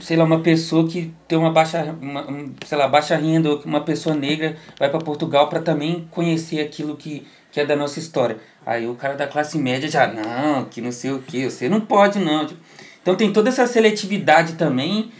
[0.00, 3.80] Sei lá, uma pessoa que tem uma baixa, uma, um, sei lá, baixa renda, uma
[3.80, 8.36] pessoa negra vai para Portugal para também conhecer aquilo que, que é da nossa história.
[8.66, 11.80] Aí o cara da classe média já, não, que não sei o que, você não
[11.80, 12.46] pode não.
[12.46, 12.60] Tipo,
[13.04, 15.12] Então tem toda essa seletividade também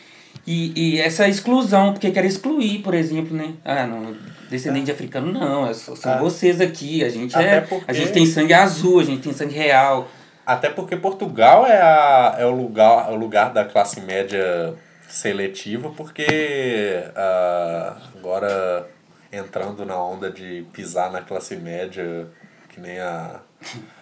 [0.46, 3.52] e, e essa exclusão, porque quer excluir, por exemplo, né?
[3.62, 4.16] Ah, não,
[4.48, 6.16] descendente de africano não, é são Ah.
[6.16, 7.60] vocês aqui, a gente Até é.
[7.60, 10.08] porque- A gente tem sangue azul, a gente tem sangue real.
[10.46, 14.74] Até porque Portugal é, a, é o, lugar, o lugar da classe média
[15.06, 18.88] seletiva, porque ah, agora
[19.30, 22.26] entrando na onda de pisar na classe média,
[22.70, 23.40] que nem a.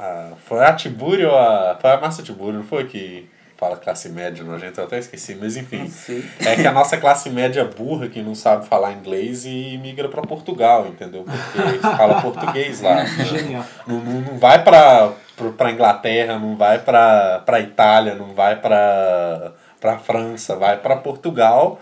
[0.00, 1.76] a foi a Tibúrio ou a.
[1.80, 4.80] Foi a Márcia Tibúrio, não foi que fala classe média nojenta?
[4.80, 5.92] Eu até esqueci, mas enfim.
[6.40, 10.22] É que a nossa classe média burra que não sabe falar inglês e migra pra
[10.22, 11.24] Portugal, entendeu?
[11.24, 13.04] Porque fala português lá.
[13.24, 13.64] Genial.
[13.86, 18.56] Não, não, não vai pra, pra, pra Inglaterra, não vai pra, pra Itália, não vai
[18.56, 19.52] pra
[19.98, 21.78] França, vai pra Portugal,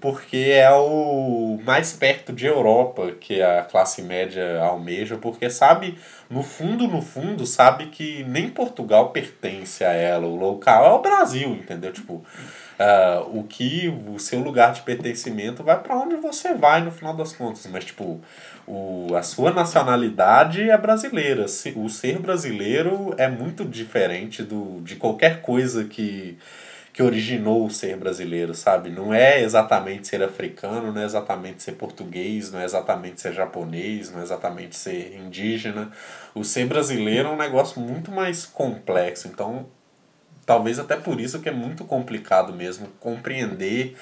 [0.00, 5.98] porque é o mais perto de Europa que a classe média almeja, porque sabe,
[6.30, 11.02] no fundo, no fundo, sabe que nem Portugal pertence a ela, o local é o
[11.02, 11.92] Brasil, entendeu?
[11.92, 12.24] Tipo,
[12.78, 17.12] ah, o que o seu lugar de pertencimento vai para onde você vai no final
[17.12, 18.20] das contas, mas tipo,
[18.66, 21.46] o, a sua nacionalidade é brasileira.
[21.74, 26.38] O ser brasileiro é muito diferente do, de qualquer coisa que,
[26.98, 28.90] que originou o ser brasileiro, sabe?
[28.90, 34.10] Não é exatamente ser africano, não é exatamente ser português, não é exatamente ser japonês,
[34.10, 35.92] não é exatamente ser indígena.
[36.34, 39.28] O ser brasileiro é um negócio muito mais complexo.
[39.28, 39.66] Então,
[40.44, 43.94] talvez até por isso que é muito complicado mesmo compreender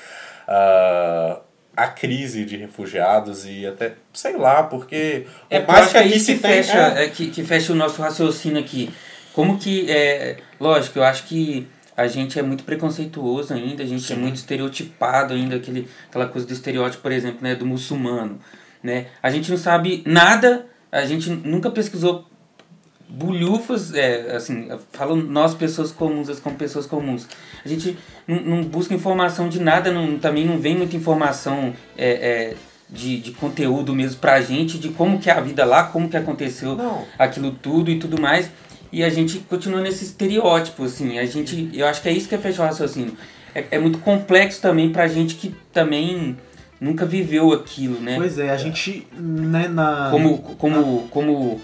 [0.48, 1.40] ah,
[1.76, 6.62] a crise de refugiados e até, sei lá, porque É, acho que aqui se tem-
[6.62, 8.90] fecha, é, é, que, que fecha o nosso raciocínio aqui.
[9.34, 14.12] Como que, é, lógico, eu acho que a gente é muito preconceituoso ainda, a gente
[14.12, 14.20] é Sim.
[14.20, 18.38] muito estereotipado ainda, aquele, aquela coisa do estereótipo, por exemplo, né, do muçulmano.
[18.82, 19.06] Né?
[19.22, 22.26] A gente não sabe nada, a gente nunca pesquisou
[23.08, 27.26] bulhufas, é, assim, falo nós pessoas comuns, as como pessoas comuns.
[27.64, 32.10] A gente não, não busca informação de nada, não, também não vem muita informação é,
[32.10, 32.56] é,
[32.88, 36.16] de, de conteúdo mesmo pra gente, de como que é a vida lá, como que
[36.16, 37.04] aconteceu Não.
[37.18, 38.50] aquilo tudo e tudo mais.
[38.92, 41.18] E a gente continua nesse estereótipo, assim.
[41.18, 43.16] A gente, eu acho que é isso que é fechar o raciocínio.
[43.54, 46.36] É, é muito complexo também pra gente que também
[46.80, 48.16] nunca viveu aquilo, né?
[48.16, 50.08] Pois é, a gente, né, na...
[50.10, 51.60] Como, como, como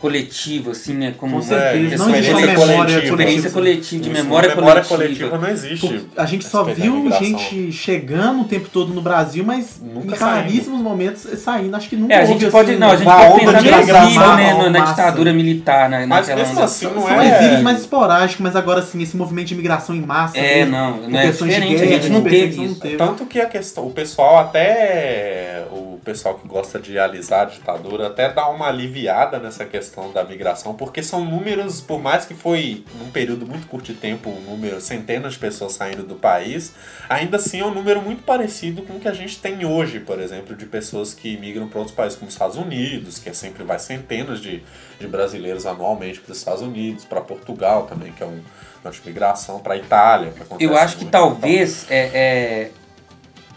[0.00, 1.14] coletivo, assim, né?
[1.16, 3.00] Como Com certeza, não existe memória coletiva.
[3.04, 4.02] experiência coletiva.
[4.02, 5.28] de memória, memória coletiva.
[5.28, 5.86] coletiva não existe.
[5.86, 10.18] Porque a gente só viu gente chegando o tempo todo no Brasil, mas Nunca em
[10.18, 11.76] raríssimos momentos saindo.
[11.76, 13.62] Acho que nunca É, a houve, gente pode, assim, não, a gente uma pode pensar
[13.62, 14.92] no exílio, né, na massa.
[14.94, 16.64] ditadura militar, né, Mas naquela onda.
[16.64, 17.38] assim, não São é...
[17.38, 20.38] exílios mais esporádicos, mas agora sim, esse movimento de imigração em massa.
[20.38, 22.80] É, mesmo, não, não é questões de diferente, a guerra, gente não teve isso.
[22.96, 28.08] Tanto que a questão, o pessoal até, o pessoal que gosta de alisar a ditadura,
[28.08, 32.84] até dá uma aliviada nessa questão da migração, porque são números, por mais que foi
[32.98, 36.72] num período muito curto de tempo, um número, centenas de pessoas saindo do país,
[37.08, 40.20] ainda assim é um número muito parecido com o que a gente tem hoje, por
[40.20, 43.64] exemplo, de pessoas que migram para outros países como os Estados Unidos, que é sempre
[43.64, 44.62] vai centenas de,
[44.98, 48.40] de brasileiros anualmente para os Estados Unidos, para Portugal também, que é um
[48.84, 50.32] uma migração para Itália.
[50.32, 51.12] que acontece Eu acho que muito.
[51.12, 52.70] talvez é, é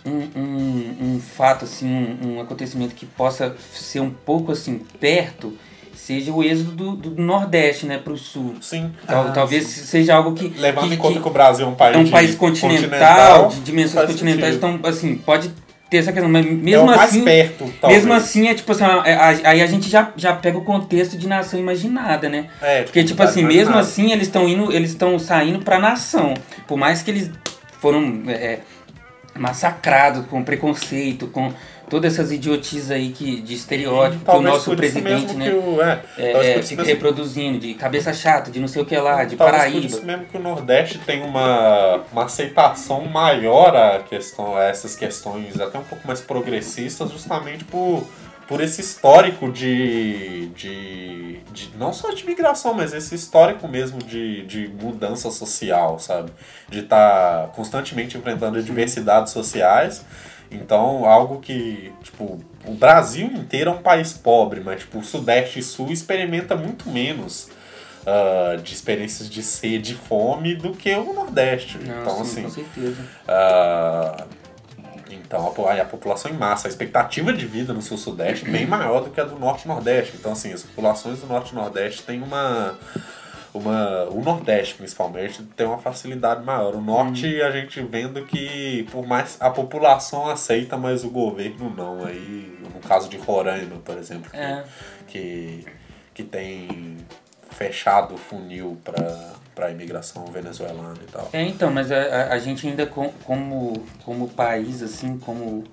[0.06, 5.54] um, um, um fato, assim, um, um acontecimento que possa ser um pouco assim perto,
[5.96, 8.56] seja o êxodo do, do Nordeste, né, para o Sul.
[8.62, 8.92] Sim.
[9.08, 9.86] Tal- Ah, talvez sim.
[9.86, 10.50] seja algo que.
[10.60, 12.36] Levando que- em conta que que, o Brasil é um país, é um de- país
[12.36, 14.76] continental, continental, de dimensões continentais, sentido.
[14.76, 15.52] então, assim, pode
[15.90, 17.24] ter essa questão, mas é mesmo mais assim.
[17.24, 18.02] perto, talvez.
[18.04, 21.16] Mesmo assim, é tipo assim, é, a- aí a gente já, já pega o contexto
[21.18, 22.48] de nação imaginada, né?
[22.62, 23.80] É, Porque, tipo tá assim, mesmo imaginado.
[23.80, 26.34] assim, eles estão indo, eles estão saindo pra nação.
[26.68, 27.30] Por mais que eles
[27.80, 28.60] foram é,
[29.36, 31.52] massacrados com preconceito, com
[31.90, 35.52] todas essas idiotices aí que, de estereótipo que o nosso por presidente, né?
[35.54, 38.96] o- é, É, é, por fica reproduzindo, de cabeça chata, de não sei o que
[38.98, 39.86] lá, de Talvez por Paraíba.
[39.86, 45.60] isso mesmo que o Nordeste tem uma, uma aceitação maior a, questão, a essas questões
[45.60, 48.08] até um pouco mais progressistas, justamente por,
[48.48, 51.72] por esse histórico de, de, de.
[51.78, 56.32] não só de migração, mas esse histórico mesmo de, de mudança social, sabe?
[56.70, 60.06] De estar constantemente enfrentando adversidades sociais.
[60.52, 65.60] Então, algo que, tipo, o Brasil inteiro é um país pobre, mas, tipo, o Sudeste
[65.60, 67.50] e Sul experimenta muito menos
[68.06, 71.78] ah, de experiências de sede e fome do que o Nordeste.
[71.78, 73.02] Não, então, sim, assim, com certeza.
[73.28, 74.26] ah,
[75.34, 79.04] então a, a população em massa, a expectativa de vida no sul-sudeste é bem maior
[79.04, 80.16] do que a do norte e nordeste.
[80.16, 82.78] Então, assim, as populações do norte e nordeste têm uma.
[83.54, 86.74] Uma, o Nordeste, principalmente, tem uma facilidade maior.
[86.74, 92.04] O Norte, a gente vendo que, por mais a população aceita, mas o governo não.
[92.04, 94.64] Aí, no caso de Roraima, por exemplo, que, É.
[95.06, 95.66] que,
[96.16, 96.98] que tem
[97.52, 101.30] fechado o funil para a imigração venezuelana e tal.
[101.34, 105.64] É, então, mas a, a, gente ainda com- como, como país, assim, como,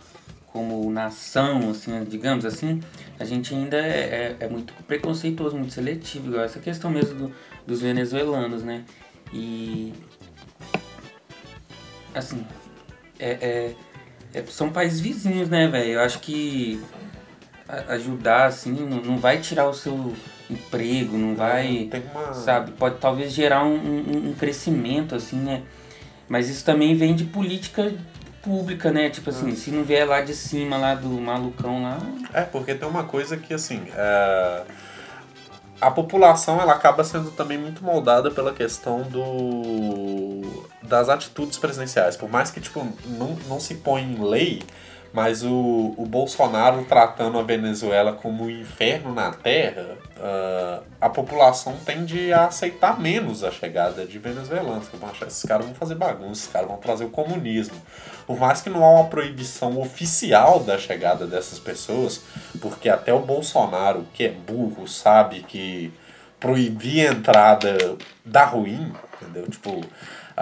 [0.52, 2.80] como nação, assim, digamos assim,
[3.18, 7.34] a gente ainda é, é, é muito preconceituoso, muito seletivo, igual essa questão mesmo do-
[7.66, 8.84] dos venezuelanos, né?
[9.32, 9.92] E
[12.14, 12.44] assim,
[13.18, 13.74] é, é-
[14.34, 15.92] é- são países vizinhos, né, velho?
[15.92, 16.82] Eu acho que
[17.88, 20.12] ajudar, assim, não, não vai tirar o seu
[20.50, 22.34] emprego, não vai Tem uma.
[22.34, 22.72] sabe?
[22.72, 25.62] Pode talvez gerar um, um, um crescimento, assim, né?
[26.28, 27.92] Mas isso também vem de política
[28.42, 29.10] pública, né?
[29.10, 31.98] Tipo assim, se não vier lá de cima, lá do malucão lá...
[32.32, 34.62] É, porque tem uma coisa que, assim, é,
[35.80, 42.16] a população ela acaba sendo também muito moldada pela questão do das atitudes presidenciais.
[42.16, 44.62] Por mais que, tipo, não, não se põe em lei,
[45.12, 51.76] mas o, o Bolsonaro tratando a Venezuela como um inferno na Terra, ah, a população
[51.84, 54.88] tende a aceitar menos a chegada de venezuelanos.
[54.88, 57.76] Que vão achar, esses caras vão fazer bagunça, esses caras vão trazer o comunismo.
[58.26, 62.22] Por mais que não há uma proibição oficial da chegada dessas pessoas,
[62.60, 65.92] porque até o Bolsonaro, que é burro, sabe que
[66.38, 69.48] proibir a entrada dá ruim, entendeu?
[69.48, 69.80] Tipo,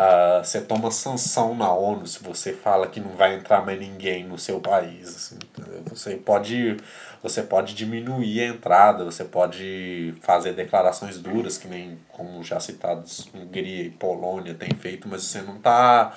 [0.00, 4.24] ah, você toma sanção na ONU se você fala que não vai entrar mais ninguém
[4.24, 5.38] no seu país, assim?
[5.86, 6.76] Você pode,
[7.20, 13.28] você pode diminuir a entrada, você pode fazer declarações duras, que nem, como já citados,
[13.34, 16.16] Hungria e Polônia têm feito, mas você não está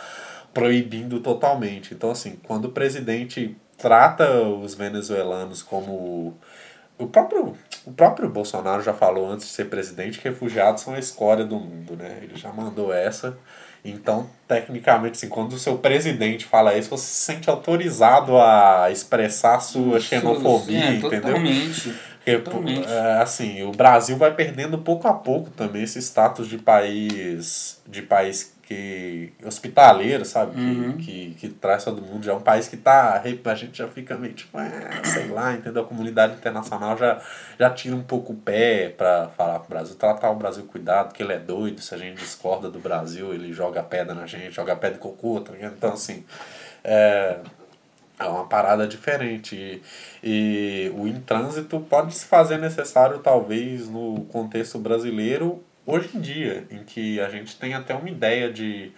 [0.54, 1.96] proibindo totalmente.
[1.96, 6.38] Então, assim, quando o presidente trata os venezuelanos como
[7.00, 11.00] o próprio, o próprio Bolsonaro já falou antes de ser presidente que refugiados são a
[11.00, 12.20] escória do mundo, né?
[12.22, 13.36] Ele já mandou essa.
[13.84, 19.60] Então, tecnicamente, assim, quando o seu presidente fala isso, você se sente autorizado a expressar
[19.60, 21.22] sua xenofobia, É, entendeu?
[21.22, 21.94] Totalmente.
[22.24, 22.88] Porque, Totalmente.
[22.88, 28.04] é, assim, o Brasil vai perdendo pouco a pouco também esse status de país de
[28.04, 30.54] país que hospitaleiro, sabe?
[30.54, 30.98] Que, Uhum.
[30.98, 32.24] que, que traz todo mundo.
[32.24, 33.22] Já é um país que tá.
[33.46, 35.84] A gente já fica meio tipo, é, sei lá, entendeu?
[35.84, 37.22] A comunidade internacional já,
[37.60, 41.22] já tira um pouco o pé pra falar pro Brasil, tratar o Brasil cuidado, que
[41.22, 44.76] ele é doido, se a gente discorda do Brasil, ele joga pedra na gente, joga
[44.76, 45.74] pedra de cocô, tá ligado?
[45.78, 46.24] Então, assim.
[46.84, 47.38] É,
[48.20, 49.56] é uma parada diferente.
[49.56, 49.82] E,
[50.24, 56.84] e o intrânsito pode se fazer necessário, talvez, no contexto brasileiro, hoje em dia, em
[56.84, 58.92] que a gente tem até uma ideia de.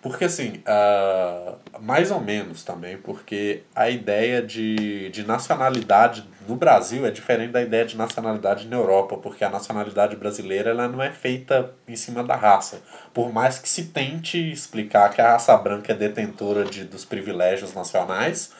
[0.00, 7.06] Porque, assim, ah, mais ou menos também, porque a ideia de, de nacionalidade no Brasil
[7.06, 11.12] é diferente da ideia de nacionalidade na Europa, porque a nacionalidade brasileira ela não é
[11.12, 12.82] feita em cima da raça.
[13.14, 17.72] Por mais que se tente explicar que a raça branca é detentora de, dos privilégios
[17.72, 18.52] nacionais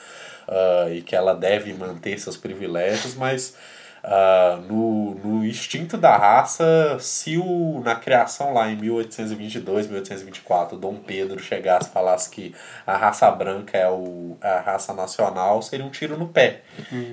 [0.47, 3.57] ah, e que ela deve manter seus privilégios, mas
[4.05, 10.97] ah, no, no instinto da raça, se o, na criação lá em 1822, 1824, Dom
[10.97, 15.91] Pedro chegasse e falasse que a raça branca é o, a raça nacional, seria um
[15.91, 16.63] tiro no pé.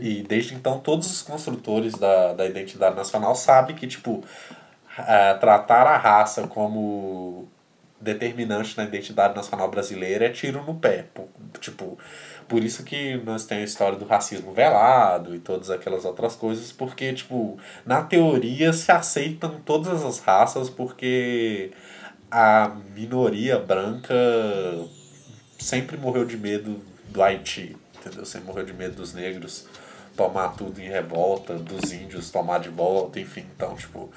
[0.01, 4.23] E desde então, todos os construtores da, da identidade nacional sabem que, tipo,
[4.97, 7.47] ah, tratar a raça como
[8.01, 11.05] determinante na identidade nacional brasileira é tiro no pé.
[11.59, 11.97] Tipo,
[12.47, 16.71] por isso que nós temos a história do racismo velado e todas aquelas outras coisas,
[16.71, 21.71] porque, tipo, na teoria se aceitam todas as raças porque
[22.31, 24.15] a minoria branca
[25.57, 28.25] sempre morreu de medo do Haiti, entendeu?
[28.25, 29.67] Sempre morreu de medo dos negros
[30.19, 33.45] tomar tudo em revolta, dos índios tomar de volta, enfim.
[33.55, 34.11] Então, tipo,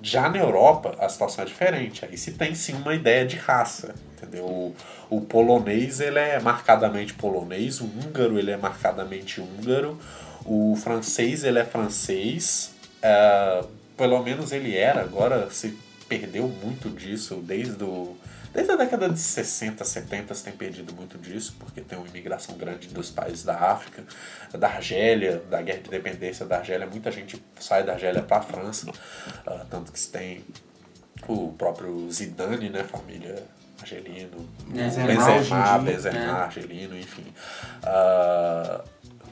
[0.00, 2.06] já na Europa a situação é diferente.
[2.06, 4.46] Aí se tem sim uma ideia de raça, entendeu?
[4.46, 4.74] O,
[5.10, 9.98] o polonês ele é marcadamente polonês, o húngaro ele é marcadamente húngaro,
[10.46, 12.72] o francês ele é francês,
[13.02, 13.62] é,
[13.94, 15.76] pelo menos ele era, agora se
[16.08, 18.16] perdeu muito disso desde o
[18.52, 22.56] Desde a década de 60, 70 se tem perdido muito disso, porque tem uma imigração
[22.56, 24.04] grande dos países da África,
[24.52, 26.86] da Argélia, da guerra de independência da Argélia.
[26.86, 28.92] Muita gente sai da Argélia para a França,
[29.46, 30.44] ah, tanto que se tem
[31.26, 33.42] o próprio Zidane, né, família
[33.80, 35.78] argelino, Benzema Benzema, dia.
[35.78, 36.30] Benzema, É.
[36.30, 37.26] argelino, enfim.
[37.82, 38.84] Ah,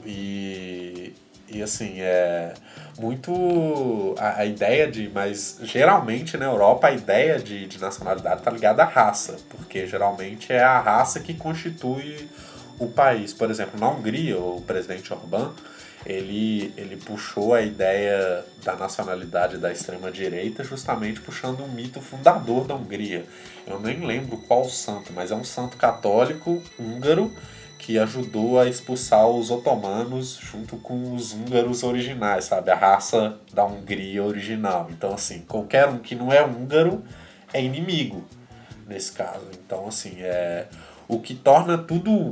[0.05, 1.13] e,
[1.51, 2.53] e assim, é
[2.97, 5.09] muito a, a ideia de.
[5.09, 10.51] Mas geralmente na Europa a ideia de, de nacionalidade tá ligada à raça, porque geralmente
[10.51, 12.29] é a raça que constitui
[12.79, 13.33] o país.
[13.33, 15.53] Por exemplo, na Hungria, o presidente Orbán
[16.05, 22.75] ele, ele puxou a ideia da nacionalidade da extrema-direita justamente puxando um mito fundador da
[22.75, 23.25] Hungria.
[23.67, 27.31] Eu nem lembro qual santo, mas é um santo católico húngaro
[27.81, 32.69] que ajudou a expulsar os otomanos junto com os húngaros originais, sabe?
[32.69, 34.87] A raça da Hungria original.
[34.91, 37.03] Então, assim, qualquer um que não é húngaro
[37.51, 38.23] é inimigo
[38.87, 39.47] nesse caso.
[39.65, 40.67] Então, assim, é
[41.07, 42.29] o que torna tudo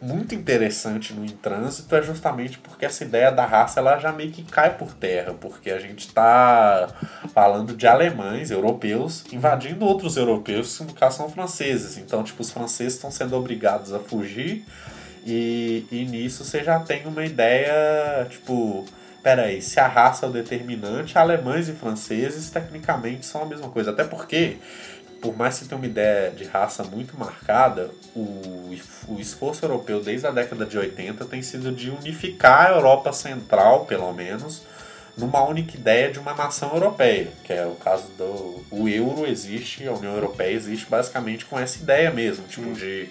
[0.00, 4.42] muito interessante no intrânsito é justamente porque essa ideia da raça ela já meio que
[4.42, 6.88] cai por terra, porque a gente está
[7.32, 11.96] falando de alemães, europeus, invadindo outros europeus, que no caso são franceses.
[11.96, 14.64] Então, tipo, os franceses estão sendo obrigados a fugir
[15.26, 18.84] e, e nisso você já tem uma ideia, tipo,
[19.24, 23.90] peraí, se a raça é o determinante, alemães e franceses tecnicamente são a mesma coisa.
[23.90, 24.58] Até porque,
[25.26, 28.72] por mais que você tenha uma ideia de raça muito marcada, o,
[29.08, 33.86] o esforço europeu desde a década de 80 tem sido de unificar a Europa Central,
[33.86, 34.62] pelo menos,
[35.18, 39.84] numa única ideia de uma nação europeia, que é o caso do o euro existe,
[39.88, 43.08] a União Europeia existe basicamente com essa ideia mesmo, tipo de,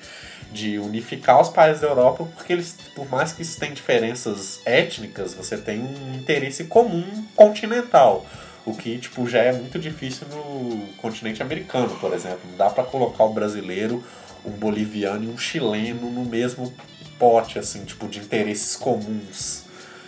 [0.53, 5.33] de unificar os países da Europa, porque eles, por mais que eles tenham diferenças étnicas,
[5.33, 8.25] você tem um interesse comum continental.
[8.65, 12.39] O que, tipo, já é muito difícil no continente americano, por exemplo.
[12.49, 14.03] Não dá pra colocar o brasileiro,
[14.43, 16.73] um boliviano e um chileno no mesmo
[17.19, 19.65] pote, assim, tipo, de interesses comuns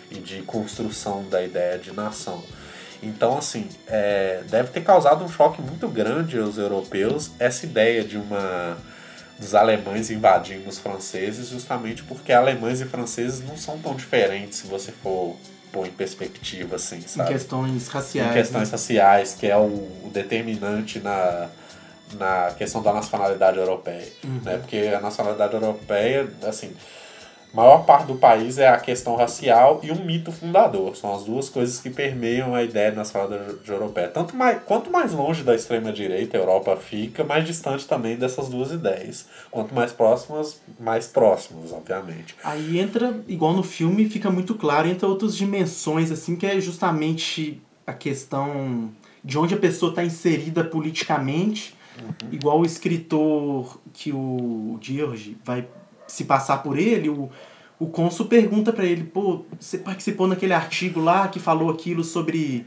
[0.09, 2.43] e de construção da ideia de nação.
[3.01, 8.17] Então, assim, é, deve ter causado um choque muito grande aos europeus essa ideia de
[8.17, 8.77] uma
[9.37, 14.67] dos alemães invadindo os franceses, justamente porque alemães e franceses não são tão diferentes se
[14.67, 15.35] você for
[15.71, 17.31] pôr em perspectiva, assim, Em sabe?
[17.31, 18.29] questões raciais.
[18.31, 18.71] em questões né?
[18.71, 19.61] raciais, que é o,
[20.05, 21.49] o determinante na,
[22.13, 24.07] na questão da nacionalidade europeia.
[24.23, 24.41] Uhum.
[24.43, 24.57] Né?
[24.57, 26.71] Porque a nacionalidade europeia, assim,
[27.57, 30.95] maior parte do país é a questão racial e um mito fundador.
[30.95, 34.09] São as duas coisas que permeiam a ideia na salada de europeia.
[34.09, 38.71] Tanto mais, quanto mais longe da extrema-direita a Europa fica, mais distante também dessas duas
[38.71, 39.25] ideias.
[39.49, 42.35] Quanto mais próximas, mais próximas, obviamente.
[42.43, 47.59] Aí entra, igual no filme, fica muito claro, entra outras dimensões, assim, que é justamente
[47.87, 48.91] a questão
[49.23, 51.75] de onde a pessoa está inserida politicamente,
[52.31, 55.67] igual o escritor que o George vai
[56.07, 57.29] se passar por ele, o,
[57.79, 62.65] o cônsul pergunta para ele, pô, você participou naquele artigo lá que falou aquilo sobre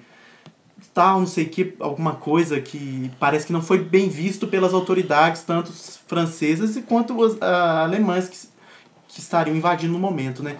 [0.94, 4.74] tal, não sei o que, alguma coisa que parece que não foi bem visto pelas
[4.74, 5.72] autoridades, tanto
[6.06, 8.38] francesas quanto as ah, alemãs que,
[9.08, 10.56] que estariam invadindo no momento, né?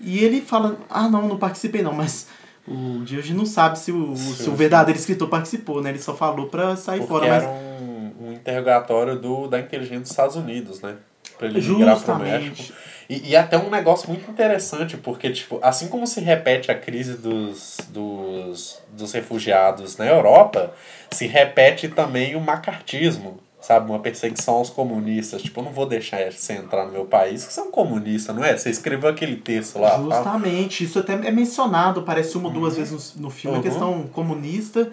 [0.00, 2.28] E ele fala, ah não, não participei não, mas
[2.68, 4.54] o George não sabe se o, Sim, se o sim.
[4.54, 5.90] verdadeiro escritor participou, né?
[5.90, 10.00] Ele só falou pra sair Porque fora, mas era um, um interrogatório do, da inteligência
[10.00, 10.96] dos Estados Unidos, né?
[11.38, 12.56] Pra ele migrar pro México.
[12.56, 12.86] justamente.
[13.08, 17.14] E, e até um negócio muito interessante, porque, tipo, assim como se repete a crise
[17.16, 20.72] dos, dos, dos refugiados na Europa,
[21.12, 23.88] se repete também o macartismo, sabe?
[23.90, 25.40] Uma perseguição aos comunistas.
[25.42, 28.32] Tipo, eu não vou deixar você entrar no meu país, que você é um comunista,
[28.32, 28.56] não é?
[28.56, 29.90] Você escreveu aquele texto lá.
[29.90, 33.60] fala- Justamente, isso até é mencionado, parece uma ou duas vezes no, no filme, Uhum.
[33.60, 34.90] a questão comunista.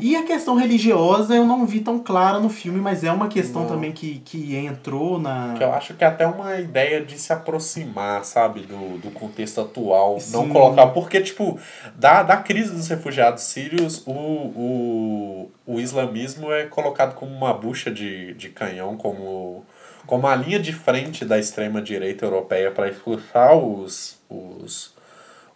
[0.00, 3.62] E a questão religiosa eu não vi tão clara no filme, mas é uma questão
[3.62, 3.68] Não.
[3.68, 5.54] também que, que entrou na.
[5.56, 9.60] Que eu acho que é até uma ideia de se aproximar, sabe, do, do contexto
[9.60, 10.14] atual.
[10.30, 10.48] Não Sim.
[10.48, 10.86] colocar.
[10.88, 11.58] Porque, tipo,
[11.96, 17.90] da, da crise dos refugiados sírios, o, o, o islamismo é colocado como uma bucha
[17.90, 19.64] de, de canhão, como,
[20.06, 24.94] como a linha de frente da extrema-direita europeia para expulsar os, os,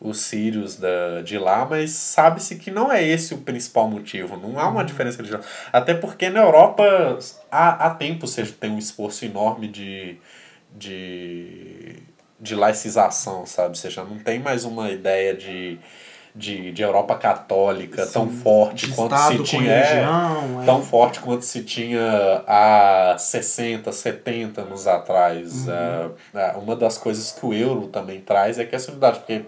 [0.01, 4.36] os sírios da, de lá, mas sabe-se que não é esse o principal motivo.
[4.36, 5.45] Não há uma diferença religiosa.
[5.72, 7.18] Até porque na Europa
[7.51, 10.18] há, há tempo você tem um esforço enorme de,
[10.74, 11.97] de,
[12.40, 13.78] de laicização, sabe?
[13.78, 15.78] Você já não tem mais uma ideia de,
[16.34, 19.70] de, de Europa católica tão Sim, forte de quanto se tinha.
[19.70, 20.62] é, religião.
[20.62, 20.64] é.
[20.66, 25.68] tão forte quanto se tinha há 60, 70 anos atrás.
[25.68, 25.72] Uhum.
[25.72, 29.45] É, é, uma das coisas que o euro também traz é que essa unidade, porque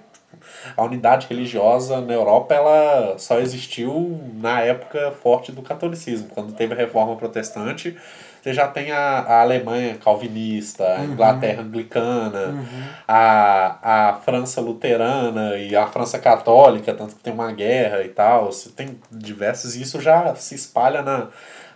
[0.76, 6.28] a unidade religiosa na Europa ela só existiu na época forte do catolicismo.
[6.34, 7.96] Quando teve a reforma protestante,
[8.42, 11.04] você já tem a, a Alemanha calvinista, a Uhum.
[11.12, 12.64] Inglaterra anglicana,
[13.08, 18.46] a, a França luterana e a França católica, tanto que tem uma guerra e tal.
[18.52, 21.26] Você tem diversos, e isso já se espalha na,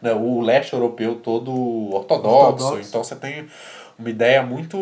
[0.01, 1.53] na o leste europeu todo
[1.93, 2.65] ortodoxo.
[2.65, 2.89] Ortodoxo.
[2.89, 3.47] Então você tem
[4.01, 4.77] uma ideia muito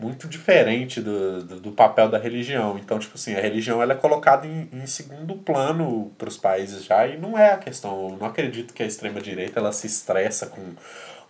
[0.00, 2.76] muito diferente do, do, do papel da religião.
[2.78, 6.84] Então, tipo assim, a religião ela é colocada em, em segundo plano para os países
[6.84, 8.08] já e não é a questão.
[8.10, 10.60] Eu não acredito que a extrema-direita ela se estressa com,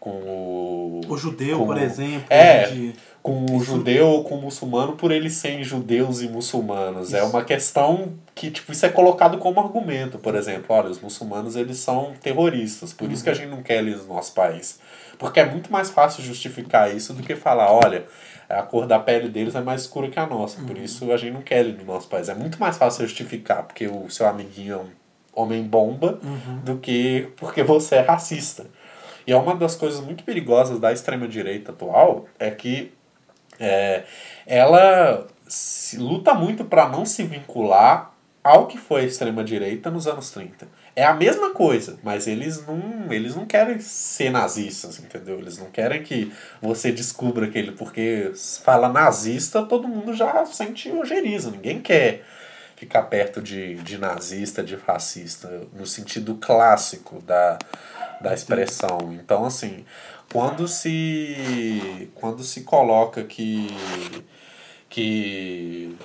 [0.00, 2.24] com o, O judeu, com- por exemplo.
[2.30, 2.66] É.
[2.68, 7.14] de- com o judeu ou com o muçulmano por eles serem judeus e muçulmanos.
[7.14, 7.28] É Isso.
[7.30, 10.64] uma questão que, tipo, isso é colocado como argumento, por exemplo.
[10.70, 14.14] Olha, os muçulmanos, eles são terroristas, por isso que a gente não quer eles no
[14.14, 14.80] nosso país.
[15.22, 18.04] Porque é muito mais fácil justificar isso do que falar, olha,
[18.48, 21.32] a cor da pele deles é mais escura que a nossa, por isso a gente
[21.32, 22.28] não quer ele no nosso país.
[22.28, 24.90] É muito mais fácil justificar porque o seu amiguinho é um
[25.32, 26.18] homem bomba
[26.64, 28.66] do que porque você é racista.
[29.24, 32.92] E é uma das coisas muito perigosas da extrema-direita atual é que
[33.60, 34.02] é,
[34.44, 38.11] ela se, luta muito para não se vincular
[38.42, 40.66] ao que foi a extrema-direita nos anos 30.
[40.96, 45.38] É a mesma coisa, mas eles não, eles não querem ser nazistas, entendeu?
[45.38, 47.72] Eles não querem que você descubra aquele.
[47.72, 51.50] Porque se fala nazista, todo mundo já sente ojeriza.
[51.50, 52.24] Ninguém quer
[52.76, 57.56] ficar perto de, de nazista, de fascista, no sentido clássico da,
[58.20, 59.12] da expressão.
[59.12, 59.84] Então, assim,
[60.32, 63.68] quando se, quando se coloca que,
[64.88, 65.96] que,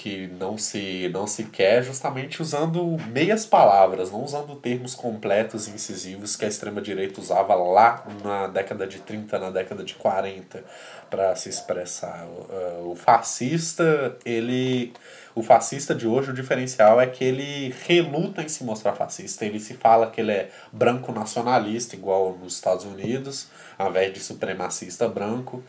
[0.00, 5.72] que não, se, não se quer, justamente usando meias palavras, não usando termos completos e
[5.72, 10.64] incisivos que a extrema-direita usava lá na década de 30, na década de 40,
[11.10, 12.26] para se expressar.
[12.26, 14.94] O, o fascista, ele
[15.34, 19.44] o fascista de hoje, o diferencial é que ele reluta em se mostrar fascista.
[19.44, 24.20] Ele se fala que ele é branco nacionalista, igual nos Estados Unidos, ao invés de
[24.20, 25.62] supremacista branco.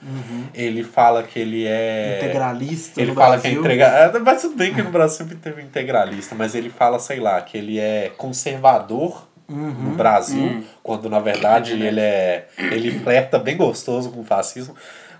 [0.53, 2.17] Ele fala que ele é.
[2.23, 3.59] Integralista Ele no fala que é Brasil.
[3.65, 4.19] integralista.
[4.19, 7.57] Mas tudo bem que no Brasil sempre teve integralista, mas ele fala, sei lá, que
[7.57, 9.69] ele é conservador Uhum.
[9.89, 10.63] no Brasil, Hum.
[10.81, 11.87] quando na verdade É verdade.
[11.87, 12.47] ele é.
[12.57, 14.73] ele flerta bem gostoso com o fascismo.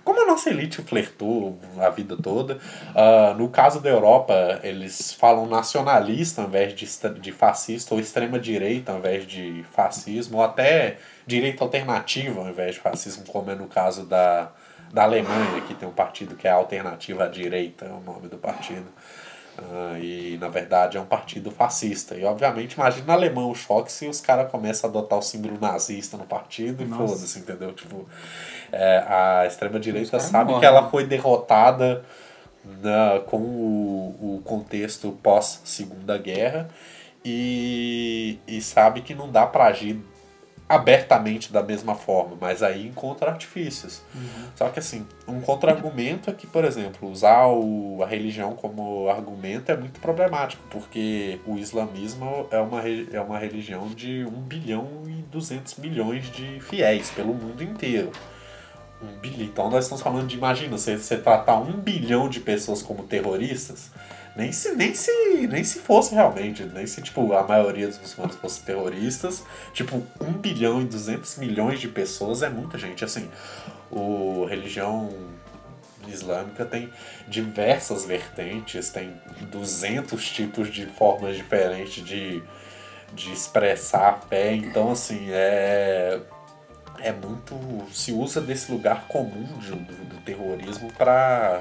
[0.04, 2.58] Como a nossa elite flertou a vida toda,
[2.94, 6.86] ah, no caso da Europa, eles falam nacionalista ao invés de,
[7.20, 12.80] de fascista, ou extrema-direita ao invés de fascismo, ou até direita alternativa ao invés de
[12.80, 14.50] fascismo, como é no caso da,
[14.92, 18.36] da Alemanha, que tem um partido que é Alternativa à Direita, é o nome do
[18.36, 18.86] partido.
[19.58, 22.14] Ah, e na verdade é um partido fascista.
[22.16, 26.16] E obviamente, imagina alemão o choque se os caras começam a adotar o símbolo nazista
[26.16, 27.14] no partido e Nossa.
[27.14, 27.72] foda-se, entendeu?
[27.72, 28.06] Tipo,
[28.70, 30.68] é, a extrema-direita sabe que morrem.
[30.68, 32.02] ela foi derrotada
[32.64, 36.68] na, com o, o contexto pós-segunda guerra
[37.24, 40.00] e, e sabe que não dá pra agir
[40.72, 44.00] abertamente da mesma forma, mas aí encontra artifícios.
[44.56, 49.70] Só que assim, um contra-argumento é que, por exemplo, usar o, a religião como argumento
[49.70, 55.22] é muito problemático, porque o islamismo é uma, é uma religião de 1 bilhão e
[55.30, 58.10] 200 milhões de fiéis pelo mundo inteiro.
[59.02, 59.46] Um bilhão.
[59.46, 63.90] Então nós estamos falando de, imagina, você, você tratar um bilhão de pessoas como terroristas,
[64.34, 68.36] nem se, nem se, nem se fosse realmente, nem se tipo, a maioria dos muçulmanos
[68.36, 73.28] fossem terroristas, tipo, 1 bilhão e 200 milhões de pessoas é muita gente, assim,
[73.90, 75.10] o religião
[76.08, 76.90] islâmica tem
[77.28, 79.12] diversas vertentes, tem
[79.50, 82.42] 200 tipos de formas diferentes de,
[83.12, 86.20] de expressar a fé, então assim, é
[87.02, 87.54] é muito
[87.92, 91.60] se usa desse lugar comum de- do, do terrorismo para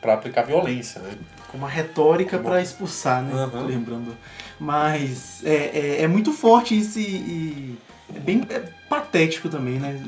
[0.00, 1.10] para aplicar violência, né?
[1.48, 3.32] com uma retórica pra expulsar, né?
[3.34, 3.66] Aham.
[3.66, 4.16] Lembrando.
[4.58, 5.54] Mas é,
[5.98, 7.78] é, é muito forte isso e, e
[8.14, 10.00] é bem é patético também, né?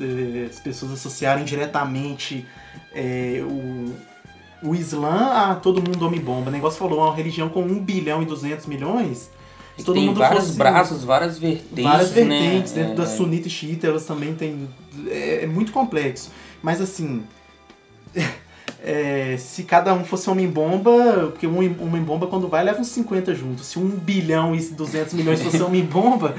[0.45, 2.47] É, As pessoas associarem diretamente
[2.95, 3.93] é, o,
[4.69, 6.49] o Islã a todo mundo homem-bomba.
[6.49, 9.29] O negócio falou, uma religião com 1 bilhão e 200 milhões.
[9.79, 11.85] Se todo tem mundo vários fosse- braços, várias vertentes.
[11.85, 12.83] várias vertentes né?
[12.83, 14.68] dentro da É, sunita e xiita, elas também têm.
[15.09, 16.31] É, é muito complexo.
[16.62, 17.23] Mas assim.
[18.85, 23.66] é, se cada um fosse homem-bomba, porque um homem-bomba quando vai leva uns 50 juntos.
[23.66, 26.35] Se 1 bilhão e 200 milhões fosse homem-bomba,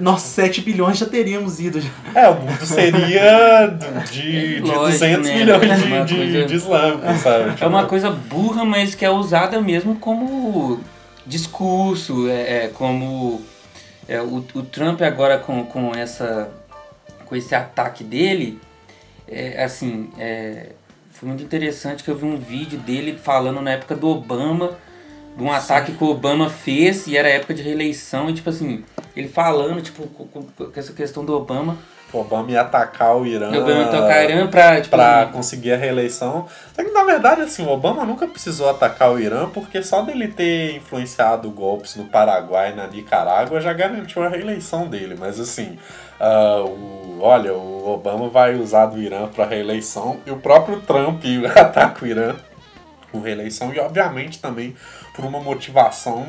[0.00, 1.80] nós 7 bilhões já teríamos ido.
[1.80, 1.88] já.
[2.14, 3.66] É, o mundo seria
[4.10, 5.34] de, de Lógico, 200 né?
[5.38, 7.54] milhões Uma de, de, coisa- de islâmicos, sabe?
[7.62, 10.80] É uma Tipo, coisa burra, mas que é usada mesmo como
[11.28, 13.42] discurso, é, é como
[14.08, 16.50] é, o, o Trump agora com, com essa
[17.26, 18.58] com esse ataque dele,
[19.28, 20.70] é, assim, é,
[21.10, 24.78] foi muito interessante que eu vi um vídeo dele falando na época do Obama,
[25.36, 28.82] de um ataque que o Obama fez e era época de reeleição e tipo assim,
[29.14, 31.76] ele falando tipo com- com essa questão do Obama,
[32.12, 33.50] o Obama ia atacar o Irã.
[33.50, 36.46] o Obama tocar Irã pra tipo Pra conseguir a reeleição.
[36.74, 40.28] Só que na verdade, assim, o Obama nunca precisou atacar o Irã, porque só dele
[40.28, 45.16] ter influenciado golpes no Paraguai e na Nicarágua já garantiu a reeleição dele.
[45.18, 45.78] Mas assim,
[46.18, 51.22] ah, o, olha, o Obama vai usar do Irã pra reeleição e o próprio Trump
[51.54, 52.34] ataca o Irã
[53.12, 54.76] com reeleição e obviamente também
[55.14, 56.26] por uma motivação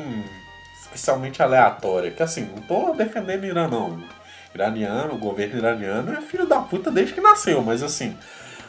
[0.80, 2.10] especialmente aleatória.
[2.10, 4.19] Que assim, não tô defendendo o Irã não.
[4.54, 8.16] Iraniano, o governo iraniano é filho da puta desde que nasceu, mas assim.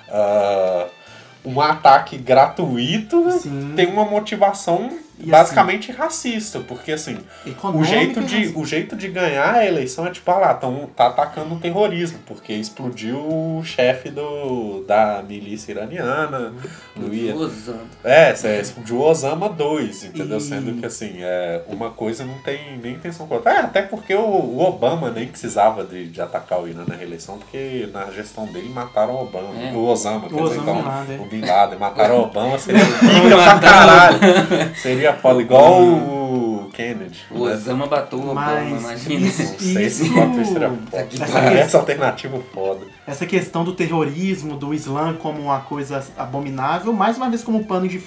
[0.10, 0.88] ah,
[1.44, 3.74] um ataque gratuito Sim.
[3.76, 7.18] tem uma motivação E basicamente racista, porque assim,
[7.74, 10.88] o jeito, de, raci- o jeito de ganhar a eleição é tipo, ah lá, tão,
[10.96, 16.54] tá atacando o terrorismo, porque explodiu o chefe do, da milícia iraniana.
[16.96, 17.82] No Ira- usando.
[18.04, 20.38] é, cê explodiu o Osama 2, entendeu?
[20.38, 23.52] E- Sendo que assim, é, uma coisa não tem nem intenção contra.
[23.54, 27.38] É, até porque o, o Obama nem precisava de, de atacar o Irã na reeleição,
[27.38, 29.50] porque na gestão dele mataram o Obama.
[29.62, 29.72] É.
[29.74, 31.20] O Osama, quer O dizer, Osama então, Bin Laden.
[31.20, 31.80] o Bin Laden.
[31.80, 34.20] Mataram o Obama, seria pica pra caralho.
[34.76, 37.20] Seria foda, igual o Kennedy.
[37.32, 37.54] O né?
[37.54, 39.28] Osama bateu o Obama, Mas imagina.
[39.28, 40.06] isso- Não sei se Isso-
[40.54, 41.04] seria foda.
[41.06, 41.22] que
[41.58, 42.86] Essa, alternativa foda.
[43.06, 47.88] Essa questão do terrorismo, do Islã como uma coisa abominável, mais uma vez como pano
[47.88, 48.02] de.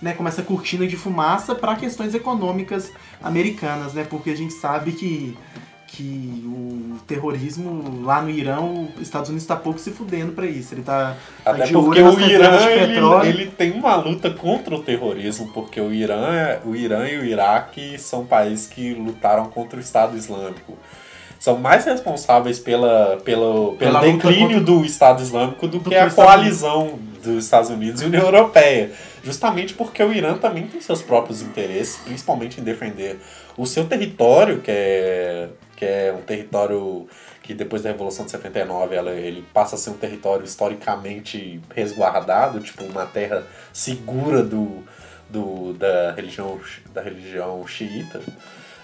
[0.00, 4.06] Né, como essa cortina de fumaça para questões econômicas americanas, né?
[4.08, 5.36] Porque a gente sabe que,
[5.88, 10.74] que o terrorismo lá no Irã, os Estados Unidos está pouco se fudendo para isso.
[10.74, 14.82] Ele tá, tá Até de porque o Irã ele, ele tem uma luta contra o
[14.82, 19.78] terrorismo, porque o Irã, é- o Irã e o Iraque são países que lutaram contra
[19.78, 20.76] o Estado Islâmico.
[21.40, 26.10] São mais responsáveis pela, pelo, pelo Pela declínio do Estado Islâmico do, Do que a
[26.10, 28.90] coalizão dos Estados Unidos e União Europeia.
[29.22, 33.18] Justamente porque o Irã também tem seus próprios interesses, principalmente em defender
[33.56, 35.48] o seu território, que é,
[35.78, 37.06] que é um território
[37.40, 42.58] que depois da Revolução de 79 ela, ele passa a ser um território historicamente resguardado,
[42.58, 44.82] tipo uma terra segura do,
[45.30, 46.60] do, da, religião,
[46.92, 48.20] da religião xiita.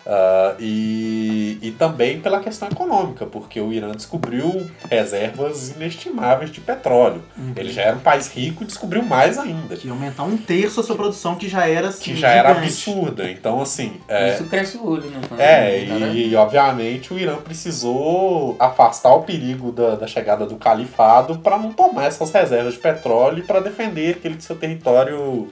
[0.07, 7.23] Ah, e, e também pela questão econômica, porque o Irã descobriu reservas inestimáveis de petróleo.
[7.57, 9.77] Ele já era um país rico e descobriu mais ainda.
[9.77, 12.13] Que ia aumentar um terço a sua produção, que já era assim.
[12.13, 12.67] Que já era gigante.
[12.67, 13.31] absurda.
[13.31, 13.95] Então, assim.
[14.09, 15.21] É, Isso cresce o olho, né?
[15.39, 16.15] é, né?
[16.15, 21.73] e, obviamente o Irã precisou afastar o perigo da, da chegada do califado para não
[21.73, 25.51] tomar essas reservas de petróleo e para defender aquele seu território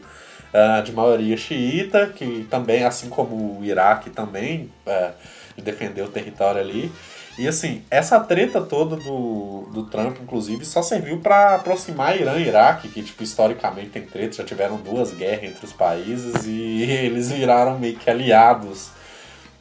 [0.52, 5.12] ah, de maioria xiita, que também, assim como o Iraque também é,
[5.56, 6.92] defendeu o território ali.
[7.38, 12.46] E assim, essa treta toda do, do Trump, inclusive, só serviu para aproximar Irã e
[12.46, 17.30] Iraque, que tipo, historicamente tem treta, já tiveram duas guerras entre os países e eles
[17.32, 18.90] viraram meio que aliados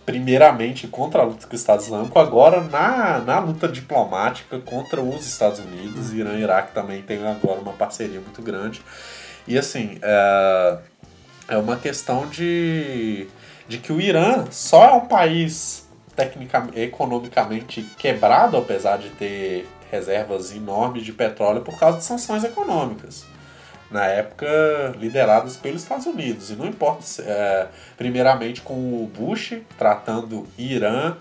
[0.06, 5.26] primeiramente contra a luta com o Estado Islâmico, agora na, na luta diplomática contra os
[5.26, 6.12] Estados Unidos.
[6.12, 8.82] Irã e Iraque também tem agora uma parceria muito grande.
[9.48, 10.78] E assim, é,
[11.50, 13.28] é uma questão de,
[13.68, 20.56] de que o Irã só é um país tecnicamente, economicamente quebrado, apesar de ter reservas
[20.56, 23.26] enormes de petróleo por causa de sanções econômicas
[23.92, 24.48] na época
[24.98, 26.50] lideradas pelos Estados Unidos.
[26.50, 27.68] E não importa, é,
[27.98, 31.18] primeiramente com o Bush tratando Irã,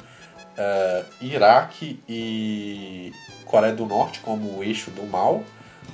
[0.57, 3.13] é, Iraque e
[3.45, 5.43] Coreia do Norte como o eixo do mal.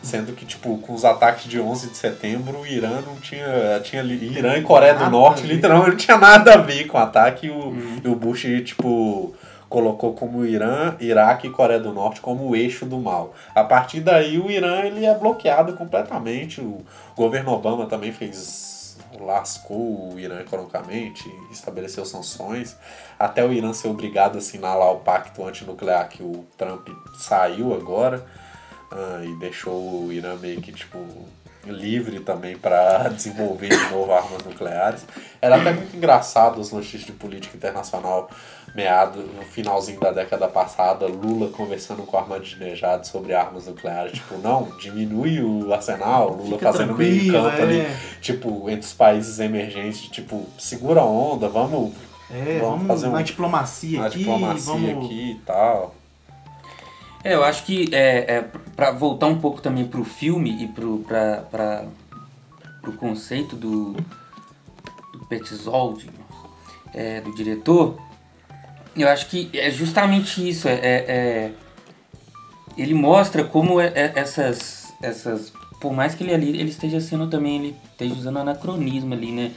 [0.07, 3.80] Sendo que, tipo, com os ataques de 11 de setembro, o Irã não tinha.
[3.82, 7.48] tinha Irã e Coreia do Norte, literalmente, não tinha nada a ver com o ataque.
[7.48, 9.34] E o, e o Bush, tipo,
[9.68, 13.34] colocou como Irã, Iraque e Coreia do Norte como o eixo do mal.
[13.52, 16.61] A partir daí, o Irã ele é bloqueado completamente.
[16.61, 16.84] O
[17.16, 18.96] governo Obama também fez.
[19.18, 22.76] lascou o Irã economicamente, estabeleceu sanções,
[23.18, 26.86] até o Irã ser obrigado a assinar lá o pacto antinuclear que o Trump
[27.18, 28.24] saiu agora
[28.91, 30.99] ah, e deixou o Irã meio que tipo
[31.64, 35.05] livre também para desenvolver de novo armas nucleares.
[35.43, 38.30] Era até muito engraçado as notícias de política internacional
[38.74, 44.64] meado no finalzinho da década passada, Lula conversando com Ahmadinejad sobre armas nucleares, tipo, não,
[44.78, 47.97] diminui o arsenal, Lula Fica fazendo meio campo ali, é.
[48.20, 51.95] tipo, entre os países emergentes, tipo, segura a onda, vamos
[52.30, 55.07] É, Vamos vamos, fazer um- uma diplomacia na aqui, diplomacia vamos...
[55.07, 55.95] aqui e tal.
[57.27, 58.45] É, eu acho que é, é,
[58.77, 61.85] para voltar um pouco também pro filme e pro, pra, pra,
[62.81, 63.95] pro conceito do,
[65.12, 66.09] do Petzold,
[66.95, 67.99] é, do diretor,
[68.97, 70.68] eu acho que é justamente isso.
[70.68, 71.53] É, é- é-
[72.79, 75.53] ele mostra como é- essas, essas.
[75.81, 79.51] Por mais que ele ali ele esteja sendo também, ele esteja usando anacronismo ali, né?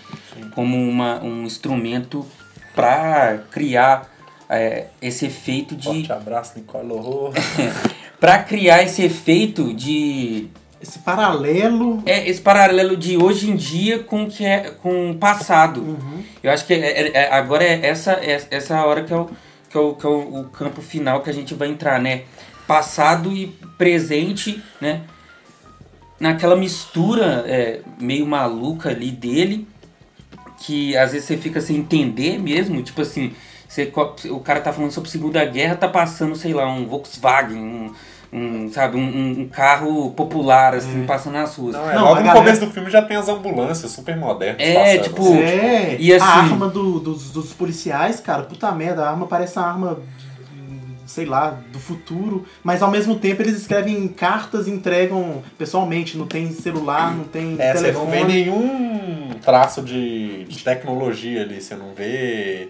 [0.55, 2.25] Como uma, um instrumento
[2.73, 4.09] para criar
[4.49, 7.33] é, esse efeito de Forte abraço, Nicole Horror.
[8.19, 10.47] Pra criar esse efeito de
[10.81, 12.03] Esse paralelo...
[12.05, 15.79] é esse paralelo de hoje em dia com o que é com o passado.
[15.81, 16.23] Uhum.
[16.43, 19.29] Eu acho que é- é- é- agora é essa é, essa hora que é, o,
[19.69, 22.23] que, é o, que é o campo final que a gente vai entrar, né?
[22.67, 23.47] Passado e
[23.77, 25.01] presente, né?
[26.19, 29.65] Naquela mistura é, meio maluca ali dele,
[30.59, 33.31] que às vezes você fica sem entender mesmo, tipo assim,
[33.69, 33.91] você,
[34.31, 37.93] o cara tá falando sobre Segunda Guerra, tá passando, sei lá, um Volkswagen, um,
[38.33, 41.75] um, sabe, um, um- carro popular, assim, passando nas ruas.
[41.75, 44.59] Não, é, Não, logo no galera- começo do filme já tem as ambulâncias super modernas
[44.59, 45.39] É, passando, tipo, assim.
[45.39, 49.57] É, E assim- a arma do- dos, dos policiais, cara, puta merda, a arma parece
[49.59, 49.99] uma arma,
[51.05, 56.27] sei lá, do futuro, mas ao mesmo tempo eles escrevem cartas e entregam pessoalmente, não
[56.27, 58.11] tem celular, não tem É, você não telefone.
[58.11, 62.69] vê nenhum traço de, de tecnologia ali, você não vê.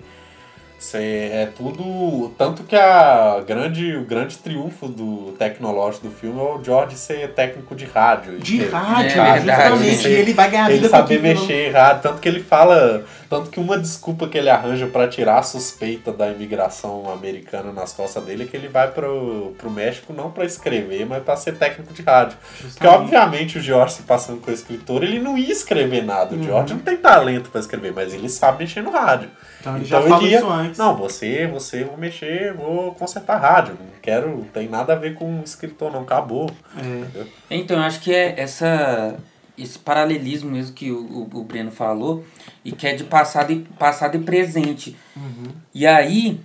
[0.80, 2.30] Você, é tudo.
[2.38, 7.34] Tanto que a grande, o grande triunfo do tecnológico do filme é o George ser
[7.34, 8.39] técnico de rádio.
[8.39, 9.69] De ter- rádio, É verdade.
[9.69, 12.39] justamente, e ele vai ganhar Ele vida com saber mexer em rádio, tanto que ele
[12.41, 13.03] fala.
[13.30, 17.91] Tanto que uma desculpa que ele arranja pra tirar a suspeita da imigração americana nas
[17.93, 21.55] costas dele é que ele vai pro, pro México não pra escrever, mas pra ser
[21.57, 22.38] técnico de rádio.
[22.39, 22.95] Porque Justamente.
[23.01, 26.34] obviamente o George se passando com o escritor, ele não ia escrever nada.
[26.34, 26.43] O Uhum.
[26.43, 29.30] George não tem talento pra escrever, mas ele sabe mexer no rádio.
[29.60, 30.78] Então ele Então já ia- isso antes.
[30.80, 33.74] Não, você, você, vou mexer, vou consertar rádio.
[33.80, 36.01] Não quero, não tem nada a ver com escritor, não.
[36.01, 36.49] Acabou.
[36.78, 37.26] É.
[37.51, 39.18] Então, eu acho que é essa,
[39.57, 42.26] esse paralelismo mesmo que o, o, o Breno falou,
[42.64, 44.95] e que é de passado e, passado e presente.
[45.16, 45.51] Uhum.
[45.74, 46.39] E aí,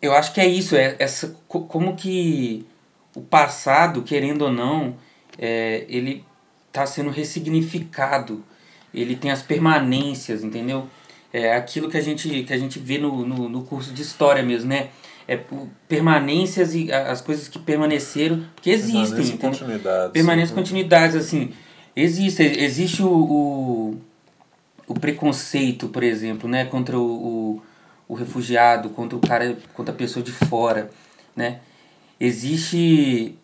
[0.00, 2.66] eu acho que é isso, é essa, co- como que
[3.14, 4.96] o passado, querendo ou não,
[5.38, 6.24] é, ele
[6.68, 8.44] está sendo ressignificado,
[8.92, 10.86] ele tem as permanências, entendeu?
[11.38, 14.42] É aquilo que a gente, que a gente vê no, no, no curso de história
[14.42, 14.88] mesmo, né?
[15.28, 15.38] É
[15.88, 19.50] permanências e as coisas que permaneceram, que existem, Permanência entendeu?
[19.50, 20.12] continuidade.
[20.12, 21.52] Permanência e continuidades, assim.
[21.94, 23.96] Existe, existe o, o,
[24.86, 27.62] o preconceito, por exemplo, né, contra o, o,
[28.08, 30.90] o refugiado, contra o cara, contra a pessoa de fora,
[31.34, 31.58] né?
[32.20, 33.36] Existe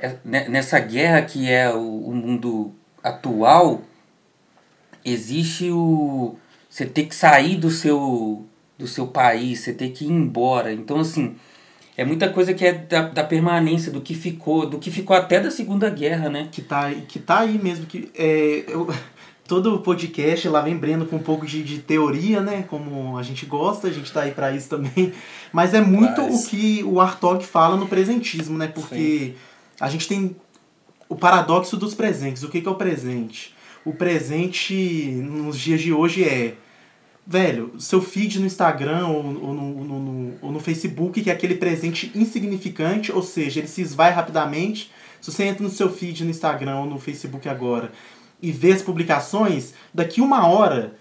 [0.00, 2.72] é, ne- nessa guerra que é o, o mundo
[3.02, 3.82] atual,
[5.04, 6.36] existe o
[6.76, 8.44] você ter que sair do seu
[8.76, 10.70] do seu país, você ter que ir embora.
[10.70, 11.34] Então assim,
[11.96, 15.40] é muita coisa que é da, da permanência, do que ficou, do que ficou até
[15.40, 16.48] da Segunda Guerra, né?
[16.52, 17.86] que tá, que tá aí mesmo.
[17.86, 18.86] que é, eu-
[19.48, 22.64] Todo podcast lá vem Breno com um pouco de, de teoria, né?
[22.68, 25.12] Como a gente gosta, a gente tá aí pra isso também.
[25.52, 28.66] Mas é muito Mas- o que o Artog fala no presentismo, né?
[28.66, 29.34] Porque
[29.80, 30.34] a gente tem
[31.08, 32.42] o paradoxo dos presentes.
[32.42, 33.54] O que, que é o presente?
[33.84, 34.74] O presente
[35.22, 36.54] nos dias de hoje é
[37.26, 41.32] velho, seu feed no Instagram ou, ou no, no- no- ou no Facebook, que é
[41.32, 44.90] aquele presente insignificante, ou seja, ele se esvai rapidamente.
[45.20, 47.90] Se você entra no seu feed no Instagram ou no Facebook agora
[48.40, 50.94] e vê as publicações, daqui uma hora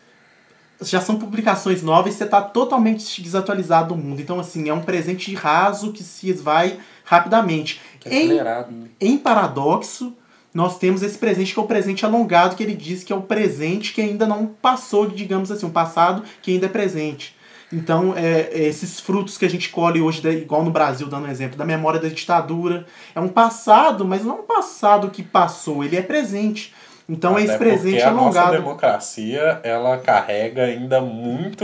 [0.82, 4.21] já são publicações novas e você está totalmente desatualizado do mundo.
[4.21, 7.80] Então, assim, é um presente raso que se esvai rapidamente.
[7.99, 8.88] Que é Em acelerado, né?
[8.99, 10.13] em paradoxo,
[10.56, 13.22] nós temos esse presente que é o presente alongado, que ele diz que é o
[13.22, 17.36] presente que ainda não passou, digamos assim, um passado que ainda é presente.
[17.74, 21.30] Então, é, é esses frutos que a gente colhe hoje, igual no Brasil, dando um
[21.30, 25.97] exemplo, da memória da ditadura, é um passado, mas não um passado que passou, ele
[25.97, 26.74] é presente.
[27.08, 28.58] Então, é Até esse presente porque a nossa alongado.
[28.64, 31.64] democracia, ela carrega ainda muito,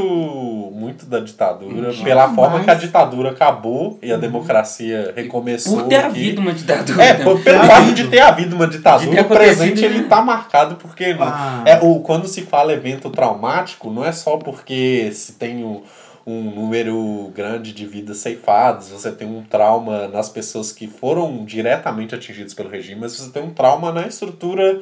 [0.72, 5.78] muito da ditadura, pela forma que a ditadura acabou e a democracia recomeçou.
[5.80, 6.06] Por ter aqui.
[6.06, 7.04] havido uma ditadura.
[7.04, 10.06] É, por- pelo fato de ter havido uma De ditadura, ter o presente ele né?
[10.08, 11.64] tá marcado porque Ah.
[11.66, 15.82] é o quando se fala evento traumático, não é só porque se tem um,
[16.26, 22.14] um número grande de vidas ceifadas, você tem um trauma nas pessoas que foram diretamente
[22.14, 24.80] atingidas pelo regime, mas você tem um trauma na estrutura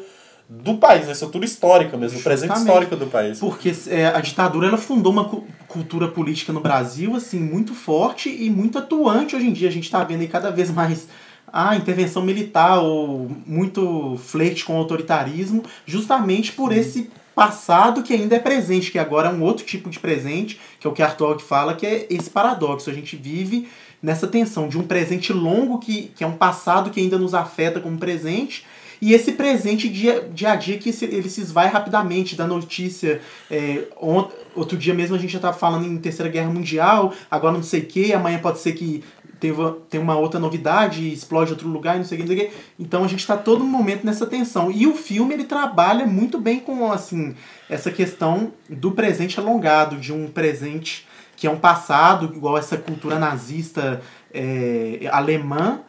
[0.51, 3.39] do país, na estrutura histórica mesmo, presente histórico do país.
[3.39, 8.29] Porque é, a ditadura ela fundou uma cu- cultura política no Brasil assim muito forte
[8.29, 9.69] e muito atuante hoje em dia.
[9.69, 11.07] A gente está vendo aí cada vez mais
[11.53, 18.35] a intervenção militar ou muito flerte com o autoritarismo, justamente por esse passado que ainda
[18.35, 21.39] é presente, que agora é um outro tipo de presente, que é o que Arthur
[21.39, 22.89] fala, que é esse paradoxo.
[22.89, 23.67] A gente vive
[24.01, 27.79] nessa tensão de um presente longo que, que é um passado que ainda nos afeta
[27.79, 28.65] como presente
[29.01, 33.21] e esse presente dia, dia a dia que ele se esvai rapidamente da notícia.
[33.49, 37.53] É, ont- outro dia mesmo a gente já estava falando em Terceira Guerra Mundial, agora
[37.53, 39.03] não sei o que, amanhã pode ser que
[39.39, 42.47] teve, tem uma outra novidade, explode outro lugar e não sei o que, não sei
[42.47, 42.51] o.
[42.77, 44.69] Então a gente está todo momento nessa tensão.
[44.69, 47.35] E o filme ele trabalha muito bem com assim
[47.69, 53.17] essa questão do presente alongado, de um presente que é um passado, igual essa cultura
[53.17, 54.01] nazista
[54.33, 55.79] é, alemã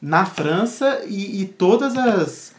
[0.00, 2.54] na França e, e todas as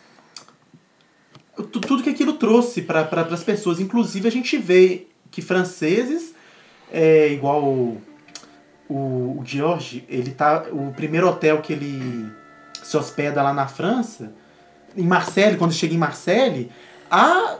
[1.56, 3.80] tudo que aquilo trouxe para pra, as pessoas.
[3.80, 6.34] Inclusive, a gente vê que franceses,
[6.92, 8.02] é, igual o,
[8.90, 10.66] o, o George, ele tá.
[10.72, 12.32] O primeiro hotel que ele
[12.84, 14.34] se hospeda lá na França,
[14.96, 16.72] em Marseille, quando chega em Marseille,
[17.10, 17.60] a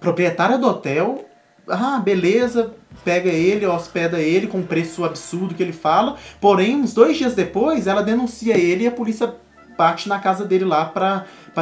[0.00, 1.24] proprietária do hotel,
[1.68, 2.74] ah, beleza,
[3.04, 6.16] pega ele, hospeda ele com um preço absurdo que ele fala.
[6.40, 9.34] Porém, uns dois dias depois, ela denuncia ele e a polícia
[9.76, 10.84] bate na casa dele lá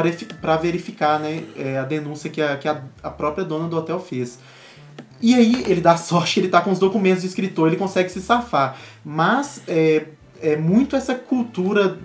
[0.09, 3.77] efi- pra verificar né, é, a denúncia que, a, que a, a própria dona do
[3.77, 4.39] hotel fez.
[5.21, 8.21] E aí ele dá sorte, ele tá com os documentos de escritor, ele consegue se
[8.21, 8.75] safar.
[9.03, 10.05] Mas é,
[10.41, 11.97] é muito essa cultura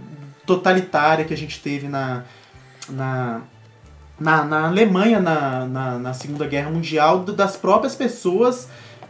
[0.46, 2.24] totalitária que a gente teve na,
[2.88, 3.42] na,
[4.18, 8.68] na, na Alemanha na, na, na Segunda Guerra Mundial, das próprias pessoas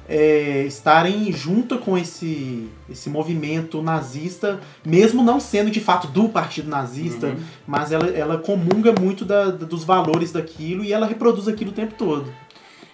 [0.08, 6.68] é, estarem junto com esse, esse movimento nazista, mesmo não sendo de fato do partido
[6.70, 7.36] nazista, Uhum.
[7.66, 11.74] mas ela, ela comunga muito da, da- dos valores daquilo e ela reproduz aquilo o
[11.74, 12.32] tempo todo.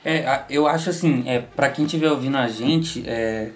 [0.05, 3.51] É, eu acho assim, é, para quem estiver ouvindo a gente, é,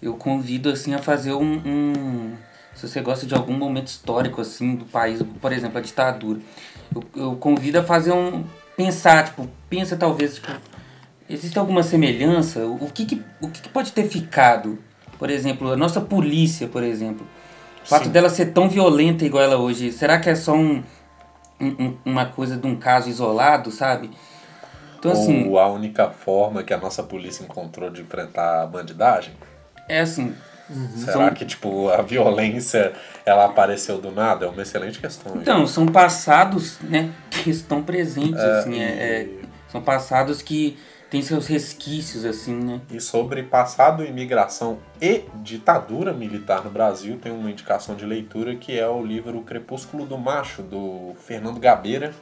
[0.00, 2.32] eu convido assim a fazer um, um-
[2.74, 6.38] Se você gosta de algum momento histórico assim do país, por exemplo, a ditadura,
[6.94, 8.44] eu, eu convido a fazer um.
[8.76, 10.52] pensar, tipo, pensa talvez, tipo,
[11.28, 12.64] existe alguma semelhança?
[12.66, 14.78] O, que, que, o que, que pode ter ficado?
[15.18, 17.26] Por exemplo, a nossa polícia, por exemplo.
[17.84, 18.10] O fato Sim.
[18.10, 20.82] dela ser tão violenta igual ela hoje, será que é só um,
[21.60, 24.10] um- um- uma coisa de um caso isolado, sabe?
[24.98, 29.32] Então, assim, Ou a única forma que a nossa polícia encontrou de enfrentar a bandidagem?
[29.88, 30.34] é assim.
[30.96, 32.92] Será são- que, tipo, a violência,
[33.24, 34.46] ela apareceu do nada?
[34.46, 35.36] É uma excelente questão.
[35.36, 38.86] Então, são passados, né, que estão presentes, assim, e- é,
[39.22, 39.28] é-
[39.70, 40.76] são passados que
[41.10, 42.80] têm seus resquícios, assim, né?
[42.90, 48.78] E sobre passado, imigração e ditadura militar no Brasil, tem uma indicação de leitura que
[48.78, 52.12] é o livro O Crepúsculo do Macho, do Fernando Gabeira,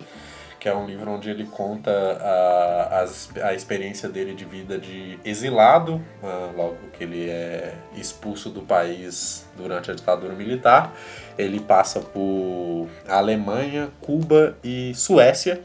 [0.61, 5.19] que é um livro onde ele conta a, as- a, experiência dele de vida de
[5.23, 10.95] exilado, ah, logo que ele é expulso do país durante a ditadura militar.
[11.37, 15.61] Ele passa por Alemanha, Cuba e Suécia.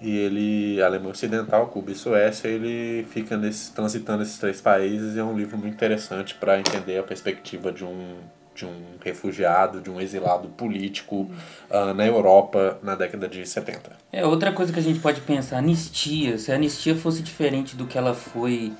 [0.00, 5.18] E ele, Alemanha Ocidental, Cuba e Suécia, ele fica nesse, transitando esses três países e
[5.18, 8.16] é um livro muito interessante para entender a perspectiva de um,
[8.54, 11.30] de um refugiado, de um exilado político
[11.70, 13.92] ah, na Europa na década de 70.
[14.10, 16.38] É, outra coisa que a gente pode pensar, anistia.
[16.38, 18.72] Se a anistia fosse diferente do que ela foi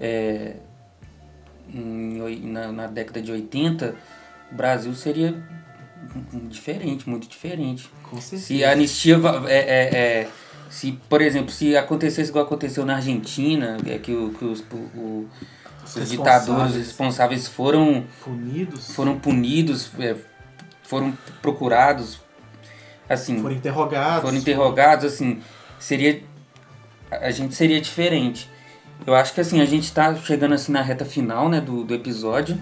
[0.00, 0.54] é,
[1.74, 3.94] em na, na década de 80,
[4.50, 5.34] o Brasil seria
[6.48, 7.88] diferente, muito diferente.
[8.02, 8.46] Com certeza.
[8.46, 10.28] Se a anistia é, é, é-
[10.72, 15.26] se, por exemplo, se acontecesse igual aconteceu na Argentina, é que, o- que os, o-
[15.84, 16.76] os Os ditadores responsáveis.
[16.76, 18.90] responsáveis foram Punidos.
[18.94, 20.16] foram punidos, é,
[20.82, 21.12] foram
[21.42, 22.20] procurados,
[23.08, 24.22] assim, foram interrogados.
[24.22, 25.40] foram interrogados, assim,
[25.78, 26.22] seria
[27.10, 28.48] a gente seria diferente.
[29.06, 31.92] Eu acho que assim, a gente tá chegando assim na reta final, né, do, do
[31.94, 32.58] episódio.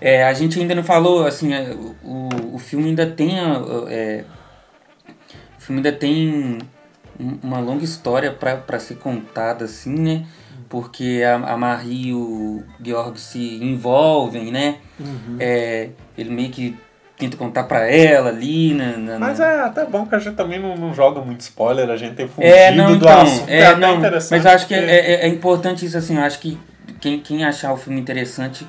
[0.00, 1.70] É, a gente ainda não falou, assim, é,
[2.02, 4.24] o, o filme ainda tem a- é,
[5.58, 6.58] o filme ainda tem
[7.42, 10.26] uma longa história para ser contada, assim, né?
[10.68, 14.76] Porque a, a Marie e o Georg se envolvem, né?
[14.98, 15.36] Uhum.
[15.38, 16.76] É, ele meio que
[17.16, 20.58] tenta contar pra ela ali, na, na- Mas é até bom que a gente também
[20.58, 23.48] não, não joga muito spoiler, a gente tem fugido É, não, do então, assunto.
[23.48, 26.22] é, até não, interessante mas eu acho que é, é- é importante isso, assim, eu
[26.22, 26.58] acho que
[27.00, 28.66] quem, quem achar o filme interessante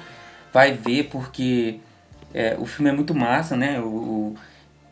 [0.53, 1.79] vai ver, porque
[2.33, 4.35] é, o filme é muito massa, né, o, o-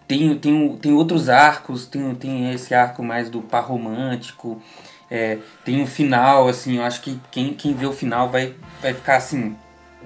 [0.07, 4.61] tem, tem, tem outros arcos, tem, tem esse arco mais do par romântico,
[5.09, 8.93] é, tem o final, assim, eu acho que quem, quem vê o final vai, vai
[8.93, 9.55] ficar assim,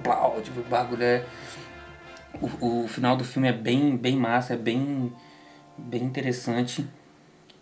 [0.02, 1.24] plau, tipo, o bagulho é...
[2.40, 5.12] O, o final do filme é bem, bem massa, é bem,
[5.76, 6.86] bem interessante.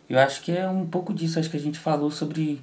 [0.09, 2.63] Eu acho que é um pouco disso, acho que a gente falou sobre,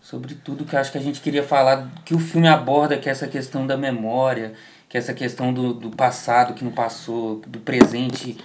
[0.00, 3.12] sobre tudo que acho que a gente queria falar, que o filme aborda, que é
[3.12, 4.52] essa questão da memória,
[4.88, 8.36] que é essa questão do, do passado que não passou, do presente,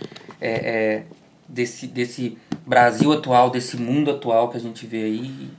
[0.42, 1.04] é, é,
[1.48, 5.50] desse, desse Brasil atual, desse mundo atual que a gente vê aí.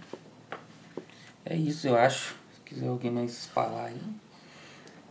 [1.45, 2.35] É isso, eu acho.
[2.53, 4.01] Se quiser alguém mais falar aí,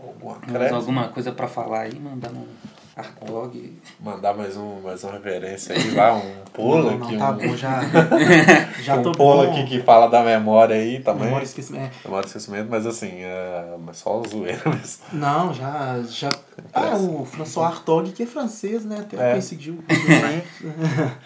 [0.03, 2.47] Alguma mais alguma coisa pra falar aí, mandar no
[2.95, 3.77] Artog.
[3.99, 7.17] Mandar mais, um, mais uma reverência aí, vai, um pulo Não, não, aqui.
[7.17, 7.81] tá um, bom, já.
[8.81, 9.51] já um tô pulo bom.
[9.51, 11.25] aqui que fala da memória aí também.
[11.25, 11.83] Memória, esquecimento.
[11.83, 15.03] É, Memória e esquecimento, mas assim, é, mas só zoeira mesmo.
[15.13, 16.01] Não, já.
[16.09, 16.31] já...
[16.73, 18.97] Ah, o François Hartog, que é francês, né?
[19.01, 19.31] Até É.
[19.33, 19.83] coincidiu.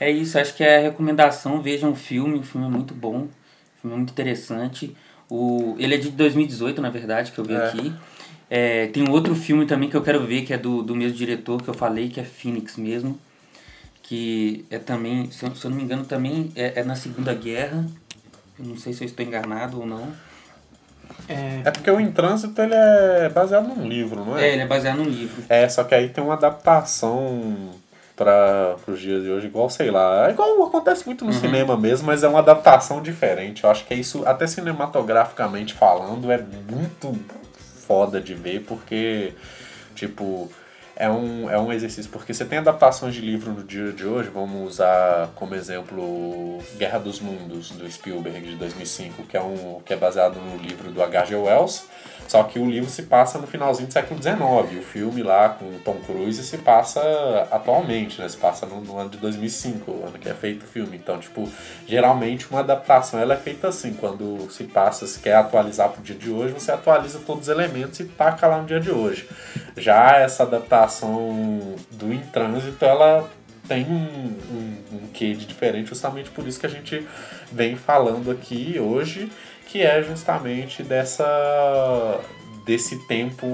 [0.00, 1.60] É isso, acho que é a recomendação.
[1.60, 3.28] Vejam o filme, o filme é muito bom, o
[3.80, 4.96] filme é muito interessante.
[5.28, 7.66] O, ele é de 2018, na verdade, que eu vi É.
[7.66, 7.92] aqui.
[8.48, 11.16] É, tem um outro filme também que eu quero ver, que é do, do mesmo
[11.18, 13.18] diretor que eu falei, que é Phoenix mesmo.
[14.02, 17.34] Que é também, se eu, se eu não me engano, também é, é na Segunda
[17.34, 17.84] Guerra.
[18.58, 20.12] Eu não sei se eu estou enganado ou não.
[21.28, 24.52] É, É porque o Em Trânsito ele é baseado num livro, não É, é?
[24.52, 25.42] ele é baseado num livro.
[25.48, 27.70] É, só que aí tem uma adaptação
[28.16, 32.06] para os dias de hoje, igual, sei lá, é igual acontece muito no cinema mesmo,
[32.08, 33.62] mas é uma adaptação diferente.
[33.62, 36.38] Eu acho que é isso, até cinematograficamente falando, é
[36.68, 37.16] muito
[37.86, 39.32] foda de ver, porque,
[39.94, 40.50] tipo,
[40.98, 44.28] é um, é um exercício, porque você tem adaptações de livro no dia de hoje,
[44.30, 49.92] vamos usar como exemplo Guerra dos Mundos, do Spielberg, de 2005, que é, um, que
[49.92, 51.36] é baseado no livro do H.G.
[51.36, 51.84] Wells,
[52.26, 54.38] só que o livro se passa no finalzinho do século XIX,
[54.78, 57.00] o filme lá com o Tom Cruise se passa
[57.50, 58.28] atualmente, né?
[58.28, 60.96] Se passa no, no ano de 2005, o ano que é feito o filme.
[60.96, 61.48] Então, tipo,
[61.86, 66.16] geralmente uma adaptação ela é feita assim, quando se passa, se quer atualizar pro dia
[66.16, 69.26] de hoje, você atualiza todos os elementos e taca lá no dia de hoje.
[69.76, 70.87] Já essa adaptação
[71.90, 73.28] do Em Trânsito, ela
[73.68, 77.06] tem um, um, um quê de diferente, justamente por isso que a gente
[77.52, 79.30] vem falando aqui hoje,
[79.66, 82.20] que é justamente dessa
[82.64, 83.46] desse tempo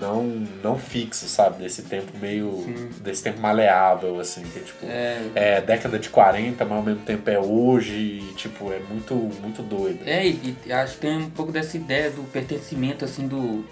[0.00, 0.24] não
[0.62, 1.62] não fixo, sabe?
[1.62, 2.64] Desse tempo meio
[3.00, 7.28] desse tempo maleável assim, que tipo É, é década de 40, mas ao mesmo tempo
[7.28, 10.00] é hoje, e, tipo, é muito muito doido.
[10.06, 13.64] É, e, e acho que tem um pouco dessa ideia do pertencimento, assim, do,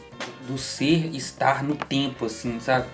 [0.46, 2.86] do ser estar no tempo, assim, sabe?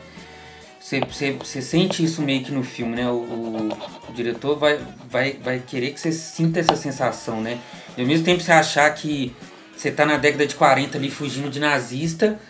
[0.80, 3.08] Você, sente isso meio que no filme, né?
[3.08, 3.68] O, o,
[4.08, 7.58] o diretor vai, vai, vai querer que você sinta essa sensação, né?
[7.96, 9.34] E ao mesmo tempo você achar que
[9.76, 12.40] você tá na década de 40 ali fugindo de nazista,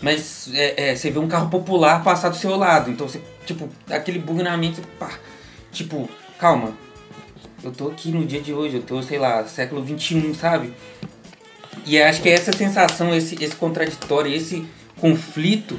[0.00, 2.90] mas é, é, você vê um carro popular passar do seu lado.
[2.90, 5.10] Então você, tipo, aquele bug na mente, pá,
[5.70, 6.08] tipo,
[6.38, 6.72] calma,
[7.62, 10.74] eu tô aqui no dia de hoje, eu tô, sei lá, século XXI, sabe?
[11.86, 14.64] E acho que é essa sensação, esse, esse contraditório, esse
[15.00, 15.78] conflito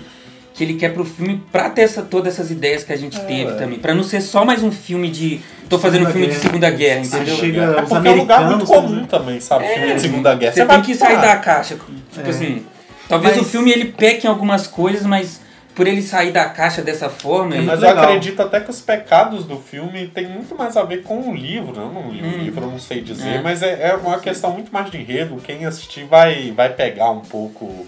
[0.53, 3.51] que ele quer pro filme pra ter essa, todas essas ideias que a gente teve
[3.51, 3.55] é.
[3.55, 3.77] também.
[3.77, 5.41] Pra não ser só mais um filme de.
[5.67, 6.41] tô fazendo um filme de Guerra.
[6.43, 7.35] Segunda Guerra, entendeu?
[7.35, 9.67] chega É porque é um lugar muito comum também, sabe?
[9.67, 10.53] filme de Segunda Guerra.
[10.53, 11.75] Você, vai tem que sair pá, da caixa.
[12.13, 12.29] Tipo É.
[12.29, 12.65] assim.
[13.09, 15.41] Talvez Mas- o filme ele peque em algumas coisas, mas
[15.75, 17.55] por ele sair da caixa dessa forma.
[17.55, 18.05] É Mas eu legal.
[18.05, 21.75] acredito até que os pecados do filme tem muito mais a ver com o livro.
[21.79, 22.37] Eu não li o Hum.
[22.43, 23.41] livro, eu não sei dizer, É.
[23.41, 25.35] mas é, é uma questão muito mais de enredo.
[25.43, 27.85] Quem assistir vai, vai pegar um pouco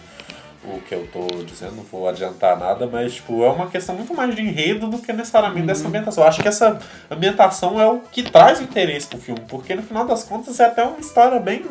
[0.70, 4.14] o que eu tô dizendo, não vou adiantar nada, mas tipo, é uma questão muito
[4.14, 5.66] mais de enredo do que necessariamente Uhum.
[5.68, 6.24] dessa ambientação.
[6.26, 6.78] Eu acho que essa
[7.10, 10.84] ambientação é o que traz interesse pro filme, porque no final das contas é até
[10.84, 11.64] uma história bem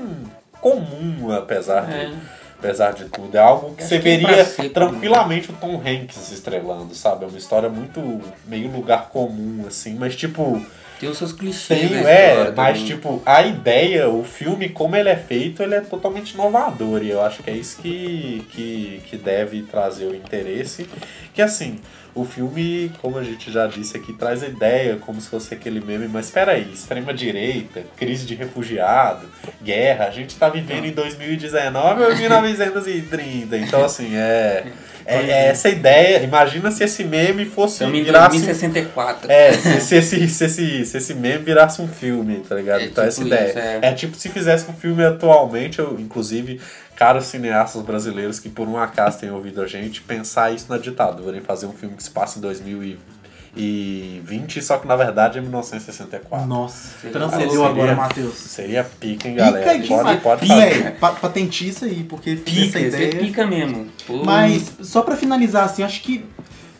[0.62, 2.10] comum, apesar de É.
[2.58, 3.36] apesar de tudo.
[3.36, 7.24] É algo que Acho você que é veria ser tranquilamente o Tom Hanks estrelando, sabe?
[7.24, 10.64] É uma história muito meio lugar comum, assim, mas tipo.
[10.98, 11.90] Tem os seus clichês.
[11.90, 15.82] Tem, da é, mas tipo, a ideia, o filme, como ele é feito, ele é
[15.82, 17.02] totalmente inovador.
[17.02, 20.88] E eu acho que é isso que, que, que deve trazer o interesse.
[21.34, 21.78] Que assim,
[22.16, 25.80] o filme, como a gente já disse aqui, traz a ideia como se fosse aquele
[25.80, 29.28] meme, mas espera aí, extrema direita, crise de refugiado,
[29.62, 33.58] guerra, a gente tá vivendo em 2019 ou 1930.
[33.58, 34.64] Então assim, é,
[35.06, 36.22] é, é essa ideia.
[36.22, 39.30] Imagina se esse meme fosse Estamos em virasse 2064.
[39.30, 42.80] é, se, se esse, se, esse, se esse meme virasse um filme, tá ligado?
[42.80, 43.48] É então essa tipo ideia.
[43.50, 43.78] isso, é.
[43.82, 43.92] é.
[43.92, 46.60] tipo se fizesse um filme atualmente, eu, inclusive,
[46.96, 51.36] caros cineastas brasileiros que por um acaso têm ouvido a gente, pensar isso na ditadura,
[51.36, 56.46] em fazer um filme que se passa em 2020, só que na verdade é 1964.
[56.46, 58.34] Nossa, transcendeu agora, seria- Matheus.
[58.34, 59.78] Seria pica, hein, galera?
[59.78, 60.86] Pica pode, pode E, fazer.
[60.86, 63.16] é, pa- patente isso aí, porque essa Pica, você ideia...
[63.16, 63.86] pica mesmo.
[64.06, 64.24] Pô.
[64.24, 66.24] Mas, só pra finalizar, assim, acho que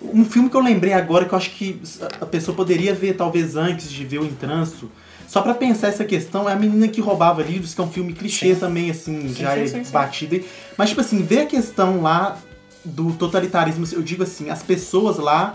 [0.03, 1.81] um filme que eu lembrei agora, que eu acho que
[2.21, 4.91] a pessoa poderia ver talvez antes de ver o Em Trânsito,
[5.27, 8.12] só pra pensar essa questão, é a menina que roubava livros, que é um filme
[8.12, 8.61] clichê Sim.
[8.61, 9.91] também, assim, Sim, já sim, é sim, sim.
[9.93, 10.41] batido.
[10.77, 12.37] Mas, tipo assim, ver a questão lá
[12.85, 15.55] do totalitarismo, eu digo assim, as pessoas lá.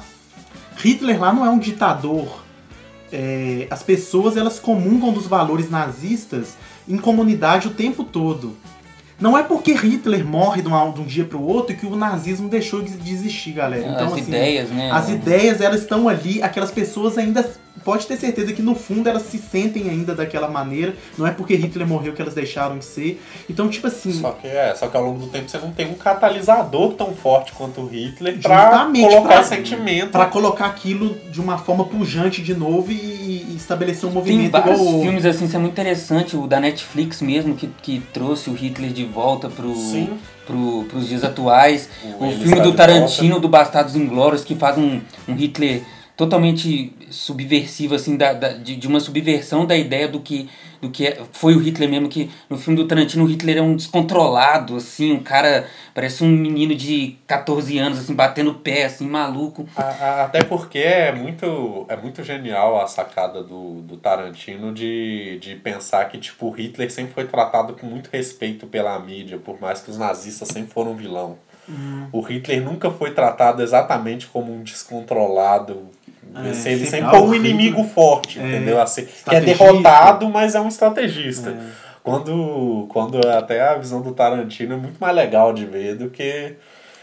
[0.78, 2.41] Hitler lá não é um ditador.
[3.11, 6.55] É, as pessoas elas comungam dos valores nazistas
[6.88, 8.55] em comunidade o tempo todo.
[9.19, 12.49] Não é porque Hitler morre de, uma- de um dia pro outro que o nazismo
[12.49, 13.86] deixou de de existir, galera.
[13.88, 14.89] Então, as assim, ideias, né?
[14.91, 17.47] as ideias, elas estão ali, aquelas pessoas ainda.
[17.84, 20.93] Pode ter certeza que no fundo elas se sentem ainda daquela maneira.
[21.17, 23.19] Não é porque Hitler morreu que elas deixaram de ser.
[23.49, 24.11] Então, tipo assim.
[24.13, 27.13] Só que, é, só que ao longo do tempo você não tem um catalisador tão
[27.15, 30.11] forte quanto o Hitler pra Justamente, colocar pra- sentimento.
[30.11, 32.95] Pra colocar aquilo de uma forma pujante de novo e,
[33.49, 36.36] e estabelecer um Tem movimento vários igual filmes assim, isso é muito interessante.
[36.38, 40.09] O da Netflix mesmo, que, que trouxe o Hitler de volta pro, Sim.
[40.45, 41.89] pro, pros dias atuais.
[42.19, 45.82] O O, filme do Tarantino, do Bastardos Inglórios, que faz um, um Hitler
[46.18, 50.49] totalmente subversivo, assim, da, da- de, de uma subversão da ideia do que,
[50.82, 53.62] do que é- foi o Hitler mesmo, que no filme do Tarantino o Hitler é
[53.62, 59.07] um descontrolado, assim, um cara, parece um menino de 14 anos, assim, batendo pé, assim,
[59.07, 59.68] maluco.
[59.76, 66.05] Até porque é muito, é muito genial a sacada do, do Tarantino de, de pensar
[66.09, 69.89] que tipo, o Hitler sempre foi tratado com muito respeito pela mídia, por mais que
[69.91, 71.38] os nazistas sempre foram vilão.
[71.70, 72.07] Hum.
[72.12, 75.89] O Hitler nunca foi tratado exatamente como um descontrolado.
[76.36, 78.82] É, ele sempre- o um inimigo forte, É, entendeu?
[78.82, 81.49] Assim, que é derrotado, mas é um estrategista.
[81.49, 81.91] É.
[82.03, 86.55] Quando, quando até a visão do Tarantino é muito mais legal de ver do que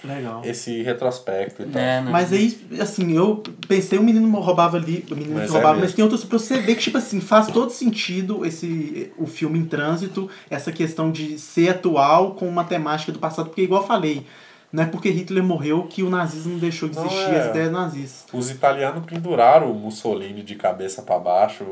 [0.02, 0.42] Legal.
[0.44, 1.80] esse retrospecto e tal.
[1.80, 2.10] né, né?
[2.10, 5.78] Mas aí, assim, eu pensei o menino roubava ali, o menino Mas que é roubava,
[5.78, 9.58] mas tem outros pra você ver que, tipo assim, faz todo sentido esse o filme
[9.58, 13.86] em trânsito, essa questão de ser atual com uma temática do passado, porque igual eu
[13.86, 14.26] falei,
[14.72, 17.40] não é porque Hitler morreu que o nazismo deixou de Não, existir, é.
[17.40, 18.24] as ideias nazistas.
[18.32, 21.64] Os italianos penduraram o Mussolini de cabeça pra baixo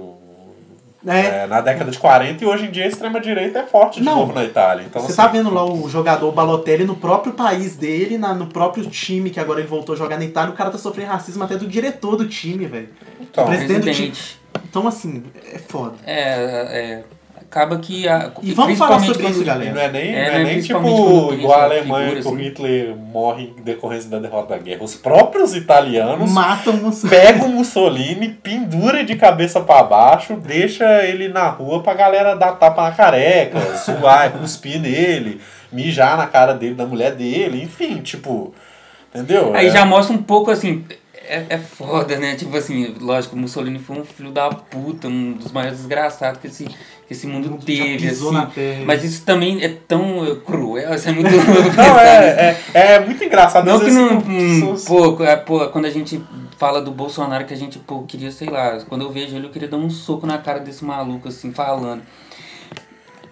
[1.07, 4.05] É, é, na década de 40 e hoje em dia a extrema-direita é forte de
[4.07, 4.17] Não.
[4.21, 4.85] novo na Itália.
[4.85, 8.47] Então, você assim, tá vendo lá o jogador Balotelli no próprio país dele, na, no
[8.47, 11.45] próprio time que agora ele voltou a jogar na Itália, o cara tá sofrendo racismo
[11.45, 12.89] até do diretor do time, velho.
[13.21, 14.11] então, o presidente do time.
[14.11, 14.41] Presidente.
[14.69, 15.23] Então, assim,
[15.53, 15.95] é foda.
[16.05, 17.05] É, é,
[17.49, 18.09] acaba que.
[18.09, 19.73] A, E vamos falar sobre isso, galera.
[19.75, 22.35] não é nem, É, não é né, nem tipo igual a Alemanha figura, que o
[22.35, 22.43] assim.
[22.43, 24.83] Hitler morre em decorrência da derrota da guerra.
[24.83, 27.11] Os próprios italianos Matam o Mussolini.
[27.21, 32.53] pegam o Mussolini, pendura de cabeça pra baixo, deixa ele na rua pra galera dar
[32.53, 35.41] tapa na careca, zoar, cuspir nele,
[35.73, 38.55] mijar na cara dele, da mulher dele, enfim, tipo.
[39.15, 39.55] Entendeu?
[39.55, 40.85] Aí É- já mostra um pouco assim.
[41.29, 42.35] É, é foda, né?
[42.37, 46.47] Tipo assim, lógico, o Mussolini foi um filho da puta, um dos maiores desgraçados que
[46.47, 48.31] esse, que esse mundo teve, assim.
[48.33, 48.83] na terra.
[48.87, 51.31] Mas isso também é tão eh, cruel, isso é muito.
[51.77, 53.67] Não, é, é, é muito engraçado.
[53.67, 54.19] Não que não.
[54.19, 56.23] hum, pessoas- pô, é, pô, quando a gente
[56.59, 59.51] fala do Bolsonaro, que a gente, pô, queria, sei lá, quando eu vejo ele, eu
[59.51, 62.03] queria dar um soco na cara desse maluco, assim, falando.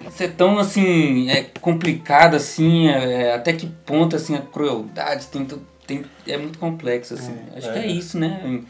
[0.06, 5.26] Isso é tão, assim, é complicado, assim, é, é, até que ponto, assim, a crueldade
[5.28, 5.46] tem,
[5.86, 7.36] tem, é muito complexo, assim.
[7.56, 7.82] Acho que É.
[7.82, 8.62] é isso, né?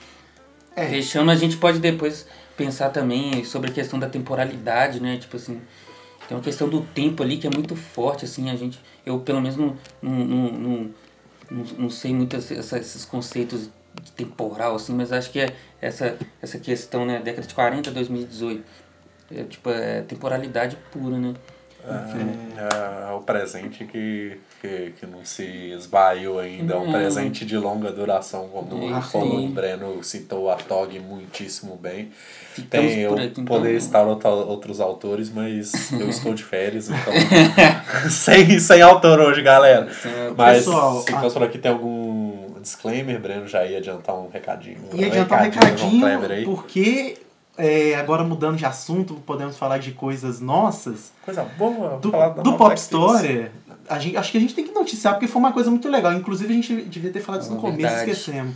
[0.77, 0.89] É.
[0.89, 2.27] Fechando, a gente pode depois
[2.57, 5.17] pensar também sobre a questão da temporalidade, né?
[5.19, 5.61] Tipo assim,
[6.29, 8.81] tem uma questão do tempo ali que é muito forte, assim, a gente...
[9.07, 10.91] Eu, pelo menos, não, não, não, não,
[11.51, 13.69] não, não sei muito essa- esses conceitos
[14.03, 17.21] de temporal, assim, mas acho que é essa, essa questão, né?
[17.23, 18.65] Década de 40, 2018.
[19.31, 21.35] É, tipo, é temporalidade pura, né?
[21.87, 25.45] É, é o presente que, que, que não se
[25.77, 29.45] esvaiu ainda, é um presente de longa duração, como falou aí.
[29.47, 32.11] o Breno citou a Tog muitíssimo bem.
[32.55, 33.45] Ficamos Tem, eu então.
[33.45, 37.13] poderia estar outra- outros autores, mas eu estou de férias, então.
[38.11, 39.89] sem, sem autor hoje, galera.
[40.05, 44.79] É- Mas Pessoal, fosse por aqui, tem algum disclaimer, Breno já ia adiantar um recadinho.
[44.93, 46.45] Adiantar um do João recadinho, aí.
[46.45, 47.17] porque
[47.57, 51.13] é, agora mudando de assunto, podemos falar de coisas nossas.
[51.25, 51.99] Coisa boa.
[51.99, 52.75] Do, falar do Pop.
[52.75, 53.51] Story,
[53.89, 56.13] a gente, acho que a gente tem que noticiar porque foi uma coisa muito legal.
[56.13, 58.11] Inclusive a gente devia ter falado isso no É começo e verdade.
[58.11, 58.55] esquecemos.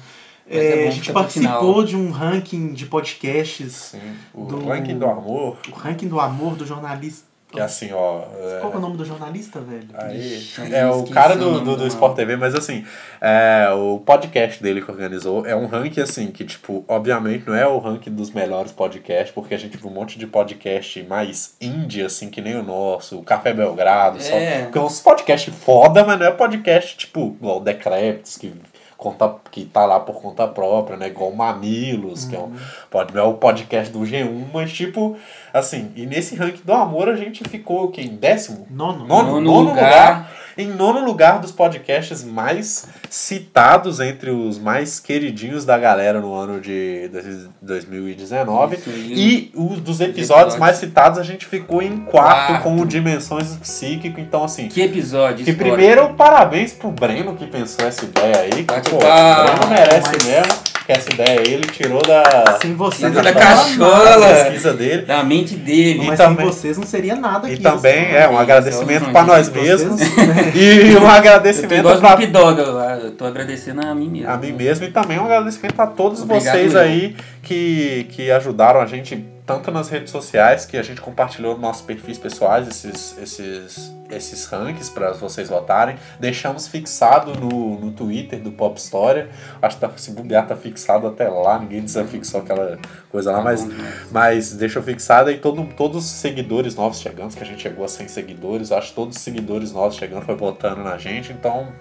[0.50, 4.00] É É, a gente pro participou de um ranking de podcasts, Sim,
[4.32, 7.27] o Do- ranking do amor, o ranking do amor do jornalista.
[7.50, 8.20] Que é assim, ó.
[8.38, 9.88] é- Qual que é o nome do jornalista, velho?
[9.94, 12.84] Aí, é o cara do, do, do Sport TV, mas assim,
[13.20, 17.66] é, o podcast dele que organizou é um ranking assim, que tipo, obviamente não é
[17.66, 22.02] o ranking dos melhores podcasts, porque a gente viu um monte de podcast mais indie,
[22.04, 24.62] assim, que nem o nosso, o Café Belgrado, só, É.
[24.64, 28.52] porque é uns podcast foda, mas não é podcast tipo, igual o Decreptus, que
[28.96, 31.06] conta, que tá lá por conta própria, né?
[31.06, 32.52] Igual o Mamilos, que é, um,
[32.90, 35.16] pode, é o podcast do G1, mas tipo,
[35.58, 38.02] assim, e nesse ranking do amor a gente ficou o quê?
[38.02, 38.66] em décimo?
[38.70, 39.06] Nono.
[39.06, 39.84] Nono, Nono nono lugar.
[39.84, 40.32] lugar.
[40.56, 46.60] Em nono lugar dos podcasts mais citados entre os mais queridinhos da galera no ano
[46.60, 48.74] de dois- 2019.
[48.76, 48.90] Isso.
[48.90, 52.62] E os dos episódios mais citados a gente ficou em quarto, Quarto.
[52.64, 54.18] com o Dimensões Psíquico.
[54.18, 55.76] Então, assim, Que episódio que histórico.
[55.76, 58.50] primeiro, parabéns pro Breno que pensou essa ideia aí.
[58.64, 58.98] Que, pô, o.
[58.98, 60.77] Breno merece Mas- mesmo.
[60.88, 64.18] Que essa ideia ele tirou da, Sem vocês, da seria cachola.
[64.18, 65.02] da pesquisa dele.
[65.02, 65.98] Da mente dele.
[66.06, 67.62] Mas E também- sem vocês não seria nada E aqui.
[67.62, 70.00] também assim, é um Isso, agradecimento para nós vocês- mesmos.
[70.00, 70.52] né?
[70.56, 74.30] E um agradecimento Snoop Dogg, eu, tô agradecendo a mim mesmo.
[74.30, 78.80] a mim mesmo e também um agradecimento a todos Obrigado, vocês aí que, que ajudaram
[78.80, 83.16] a gente tanto nas redes sociais que a gente compartilhou nos nossos perfis pessoais esses,
[83.16, 85.96] esses, esses rankings para vocês votarem.
[86.20, 89.30] Deixamos fixado no, no Twitter do Pop História.
[89.62, 92.78] Acho que tá, se bobear tá fixado até lá, ninguém desafixou aquela
[93.10, 93.66] coisa lá, Tá mas
[94.12, 97.88] mas deixou fixado aí todo, todos os seguidores novos chegando, que a gente chegou a
[97.88, 101.72] 100 seguidores, acho que todos os seguidores novos chegando foi votando na gente, então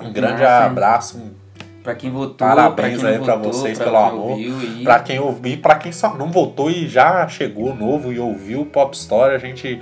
[0.00, 0.48] um grande hein?
[0.48, 1.41] abraço, um
[1.82, 4.36] Pra quem votou, Parabéns pra quem aí votou, vocês pra pelo amor.
[4.38, 4.80] aí.
[4.84, 8.66] Pra quem ouviu, pra quem só não votou e já chegou novo e ouviu o
[8.66, 9.80] Pop Story, a gente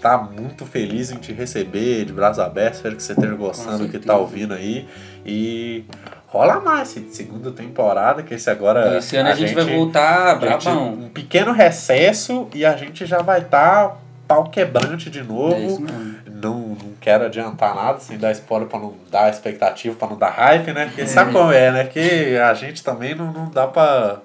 [0.00, 2.78] tá muito feliz em te receber de braços abertos.
[2.78, 4.86] Espero que você esteja gostando do que tá ouvindo aí.
[5.26, 5.84] E
[6.28, 8.96] rola mais essa segunda temporada, que esse agora.
[8.96, 10.92] Esse ano a, gente, vai voltar a gente- brabão.
[10.94, 13.96] um pequeno recesso e a gente já vai estar tá
[14.28, 15.54] pau quebrante de novo.
[15.56, 16.30] É.
[16.30, 20.28] Não, não quero adiantar nada, sem dar spoiler pra não dar expectativa, pra não dar
[20.30, 20.86] hype, né?
[20.86, 21.84] Porque sabe como é, né?
[21.84, 24.18] Que a gente também não, não dá pra.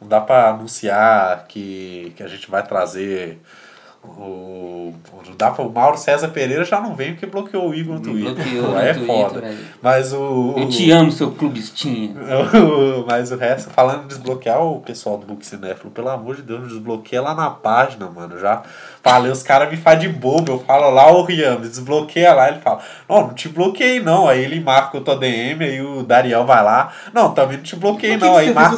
[0.00, 3.38] Não dá pra anunciar que, que a gente vai trazer
[4.02, 4.94] o.
[5.26, 8.00] Não dá pra, o Mauro César Pereira já não vem porque bloqueou o Igor no
[8.00, 8.34] Twitter.
[8.34, 9.54] Bloqueou é Twitter, foda.
[9.82, 10.54] Mas o.
[10.56, 12.14] Eu te amo, seu clubistinha.
[13.06, 16.68] Mas o resto, falando em desbloquear o pessoal do Book Cinéfilo, pelo amor de Deus,
[16.68, 18.38] desbloqueia lá na página, mano.
[18.38, 18.62] Já
[19.02, 20.52] falei, os caras me fazem de bobo.
[20.52, 22.48] Eu falo lá, ô Rian, me desbloqueia lá.
[22.48, 24.28] Ele fala, não, não te bloqueei não.
[24.28, 26.92] Aí ele marca o tua DM, aí o Dariel vai lá.
[27.12, 28.34] Não, também não te bloqueei não.
[28.34, 28.76] que Aí marca.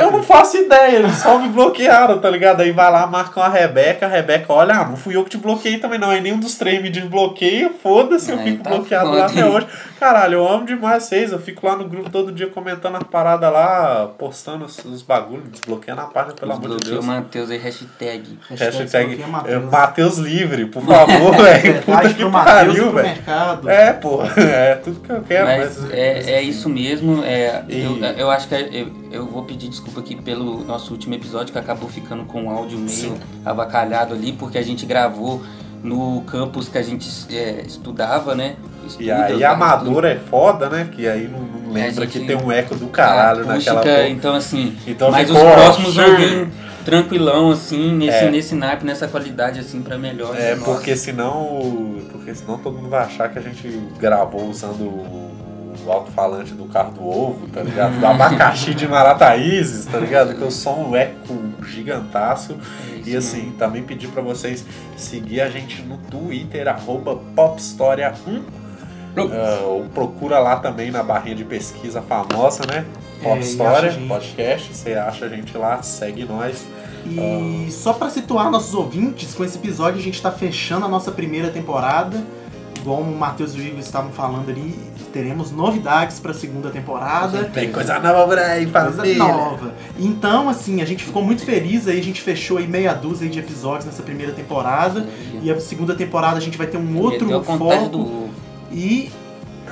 [0.00, 2.60] Eu não faço ideia, eles só me bloquearam, tá ligado?
[2.60, 5.38] Aí vai lá, marca uma Rebeca, a Rebeca, olha, ah, não fui eu que te
[5.38, 9.08] bloqueei também não, aí nenhum dos três me desbloqueia, foda-se, eu Aí fico tá bloqueado
[9.08, 9.66] foda, lá até hoje.
[9.98, 13.52] Caralho, eu amo demais vocês, eu fico lá no grupo todo dia comentando as paradas
[13.52, 17.04] lá, postando os, os bagulhos, desbloqueando a página, pelo amor de Deus.
[17.04, 18.38] o Matheus aí, hashtag.
[18.48, 19.70] Hashtag desbloqueia é, Matheus.
[19.72, 21.82] Matheus Livre, por favor, velho.
[21.82, 23.08] Puta que Matheus e pariu, velho.
[23.08, 23.68] mercado.
[23.68, 25.90] É, pô, é tudo que eu quero, Mas mas.
[25.92, 27.22] é, é isso mesmo.
[27.24, 30.92] É, E- eu, eu acho que é- eu, eu vou pedir desculpa aqui pelo nosso
[30.92, 33.14] último episódio, que acabou ficando com o áudio meio Sim.
[33.44, 35.42] avacalhado ali, porque a gente gravou
[35.82, 38.56] no campus que a gente é, estudava, né?
[38.82, 40.88] E Estuda, aí tá, a Amadora é foda, né?
[40.90, 43.82] Que aí não, não É, lembra gente- que tem um eco do caralho naquela acústica,
[43.82, 44.08] porra.
[44.08, 46.48] Então, assim, Então mas ficou, os próximos vão vir
[46.84, 48.30] tranquilão, assim, nesse, É.
[48.30, 50.34] nesse naipe, nessa qualidade, assim, pra melhor.
[50.38, 50.64] É, Nossa.
[50.70, 52.00] porque senão.
[52.12, 55.30] Porque senão todo mundo vai achar que a gente gravou usando o,
[55.86, 57.98] o alto-falante do carro do ovo, tá ligado?
[57.98, 60.34] Do abacaxi de Marataízes, tá ligado?
[60.34, 61.36] Que o som um eco
[61.66, 62.56] gigantaço.
[63.06, 64.64] É E assim, também pedir pra vocês
[64.96, 68.42] seguir a gente no Twitter, arroba popstoria1.
[69.16, 72.84] Ah, ou procura lá também na barrinha de pesquisa famosa, né?
[73.20, 74.74] É, Pop e História, a podcast.
[74.74, 76.66] Você acha a gente lá, segue nós.
[77.06, 81.10] E só pra situar nossos ouvintes, com esse episódio a gente tá fechando a nossa
[81.10, 82.22] primeira temporada.
[82.78, 84.74] Igual o Matheus e o Igor estavam falando ali,
[85.12, 87.44] teremos novidades pra segunda temporada.
[87.44, 89.18] Tem coisa nova por aí, Coisa família.
[89.18, 89.74] nova.
[89.98, 93.38] Então, assim, a gente ficou muito feliz aí, a gente fechou aí meia dúzia de
[93.38, 95.06] episódios nessa primeira temporada.
[95.42, 98.30] E a segunda temporada a gente vai ter um outro a foco.
[98.72, 99.10] E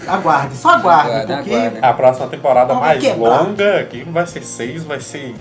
[0.06, 1.78] aguarde, só aguarde, Aguarde, porque aguarde.
[1.82, 3.42] A próxima temporada Vamos mais quebrar.
[3.42, 5.34] longa, aqui não vai ser seis, vai ser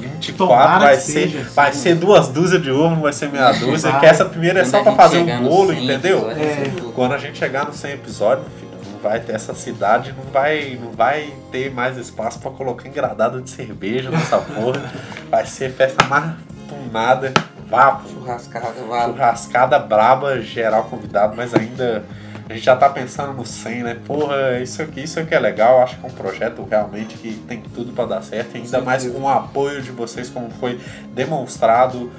[0.00, 1.78] 24, Tomara vai que ser, seja, vai sim.
[1.80, 4.00] ser duas dúzias de ovo, não vai ser meia dúzia, Vai.
[4.00, 6.30] que essa primeira é Quando só pra fazer um bolo, 100 entendeu?
[6.30, 6.46] episódios,
[6.88, 6.92] É.
[6.94, 10.78] Quando a gente chegar no 100 episódio, filho, não vai ter essa cidade, não vai,
[10.82, 14.82] não vai ter mais espaço pra colocar engradado de cerveja nessa porra.
[15.30, 17.32] Vai ser festa martunada,
[17.68, 19.12] vapo, Churrascada, vale.
[19.12, 22.04] churrascada braba, geral convidado, mas ainda
[22.50, 23.96] a gente já tá pensando no 100, né?
[24.04, 27.62] Porra, isso aqui, isso aqui é legal, acho que é um projeto realmente que tem
[27.62, 30.80] tudo pra dar certo, ainda Com mais com o apoio de vocês, como foi
[31.14, 32.10] demonstrado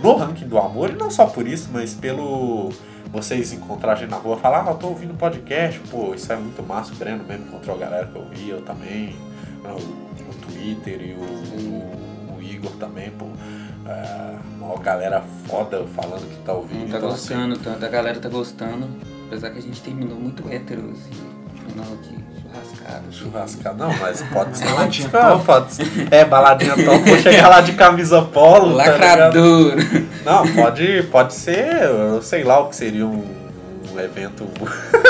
[0.00, 2.70] no ranking do amor, e não só por isso, mas pelo
[3.10, 6.92] vocês encontrarem na rua, falar, ah, eu tô ouvindo podcast, pô, isso é muito massa,
[6.92, 9.16] o Breno mesmo encontrou a galera que eu vi, eu também,
[9.64, 13.26] o, o Twitter e o, o, Igor também, pô.
[13.86, 16.90] É, uma galera foda falando que tá ouvindo.
[16.90, 19.13] Tá então, assim, gostando, tanto a galera tá gostando.
[19.34, 21.10] Apesar que a gente terminou muito hétero esse
[21.66, 23.02] final aqui, churrascada.
[23.10, 24.64] Churrascada, não, mas pode ser.
[24.64, 25.44] Baladinha top.
[25.44, 26.08] pode ser.
[26.08, 28.76] É, baladinha top, vou chegar lá de camisa polo.
[28.76, 28.90] tá?
[28.90, 29.74] Lacrador!
[30.24, 33.24] não, pode, pode ser, eu sei lá o que seria um,
[33.92, 34.44] um evento.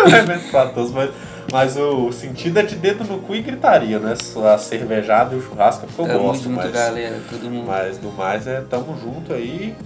[0.06, 1.10] um evento pra todos, mas,
[1.52, 4.14] mas o sentido é de dedo no cu e gritaria, né?
[4.54, 6.72] A cervejada e o churrasco é porque eu Tamo gosto, junto, mas.
[6.72, 7.66] galera, todo mundo.
[7.66, 9.76] Mas do mais é tamo junto aí.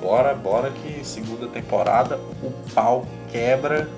[0.00, 3.88] Bora, bora que segunda temporada o pau quebra.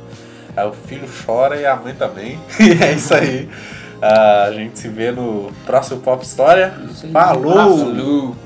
[0.57, 2.39] Aí o filho chora e a mãe também.
[2.61, 3.49] E é isso aí.
[4.01, 6.75] Ah, a gente se vê no próximo Pop História.
[7.13, 7.79] Falou!
[7.79, 8.37] Falou!